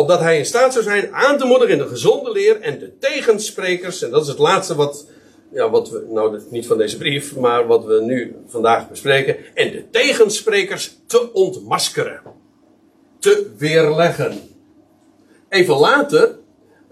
[0.00, 2.98] opdat hij in staat zou zijn aan te moedigen in de gezonde leer en de
[2.98, 5.06] tegensprekers, en dat is het laatste wat,
[5.52, 9.70] ja, wat we, nou niet van deze brief, maar wat we nu vandaag bespreken, en
[9.70, 12.20] de tegensprekers te ontmaskeren,
[13.18, 14.40] te weerleggen.
[15.48, 16.38] Even later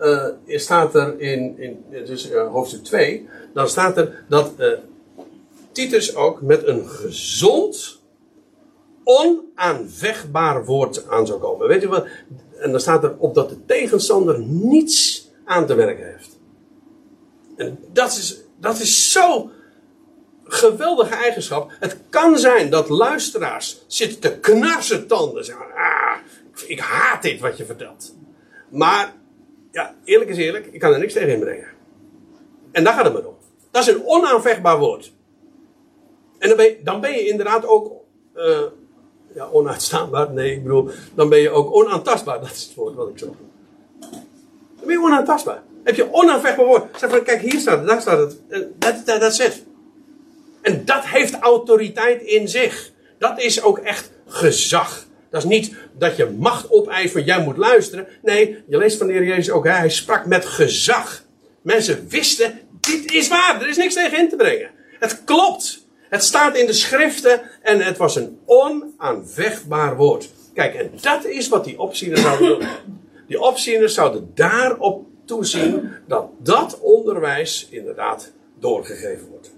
[0.01, 4.73] uh, staat er in, in dus, uh, hoofdstuk 2, dan staat er dat uh,
[5.73, 8.01] Titus ook met een gezond,
[9.05, 11.69] onaanvechtbaar woord aan zou komen.
[11.69, 12.07] Weet je wat?
[12.59, 16.39] En dan staat er op dat de tegenstander niets aan te werken heeft.
[17.57, 19.51] En dat is, dat is zo
[20.49, 21.71] geweldige eigenschap.
[21.81, 25.45] Het kan zijn dat luisteraars zitten te knarsen tanden.
[25.45, 26.17] Zeggen, ah,
[26.67, 28.15] ik haat dit wat je vertelt.
[28.69, 29.13] Maar,
[29.71, 31.69] ja, eerlijk is eerlijk, ik kan er niks tegen inbrengen.
[32.73, 33.37] En daar gaat het maar om.
[33.71, 35.13] Dat is een onaanvechtbaar woord.
[36.39, 37.93] En dan ben je, dan ben je inderdaad ook
[38.37, 38.59] uh,
[39.35, 40.31] ja, onuitstaanbaar.
[40.31, 42.41] Nee, ik bedoel, dan ben je ook onaantastbaar.
[42.45, 43.27] Dat is het woord wat ik zo
[44.77, 45.63] Dan ben je onaantastbaar.
[45.85, 46.99] Heb je onaanvechtbaar woord.
[46.99, 48.39] Zeg van, kijk, hier staat het, daar staat het.
[48.79, 49.65] Dat, dat, dat zit.
[50.61, 52.93] En dat heeft autoriteit in zich.
[53.19, 55.07] Dat is ook echt gezag.
[55.31, 58.07] Dat is niet dat je macht opeist van jij moet luisteren.
[58.23, 61.25] Nee, je leest van de Heer Jezus ook, hij sprak met gezag.
[61.63, 64.71] Mensen wisten, dit is waar, er is niks tegen in te brengen.
[64.99, 65.87] Het klopt.
[66.09, 70.31] Het staat in de schriften en het was een onaanvechtbaar woord.
[70.55, 72.69] Kijk, en dat is wat die opzieners zouden doen.
[73.27, 79.51] Die opzieners zouden daarop toezien dat dat onderwijs inderdaad doorgegeven wordt.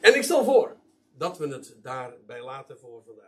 [0.00, 0.76] En ik stel voor
[1.18, 3.26] dat we het daarbij laten voor vandaag.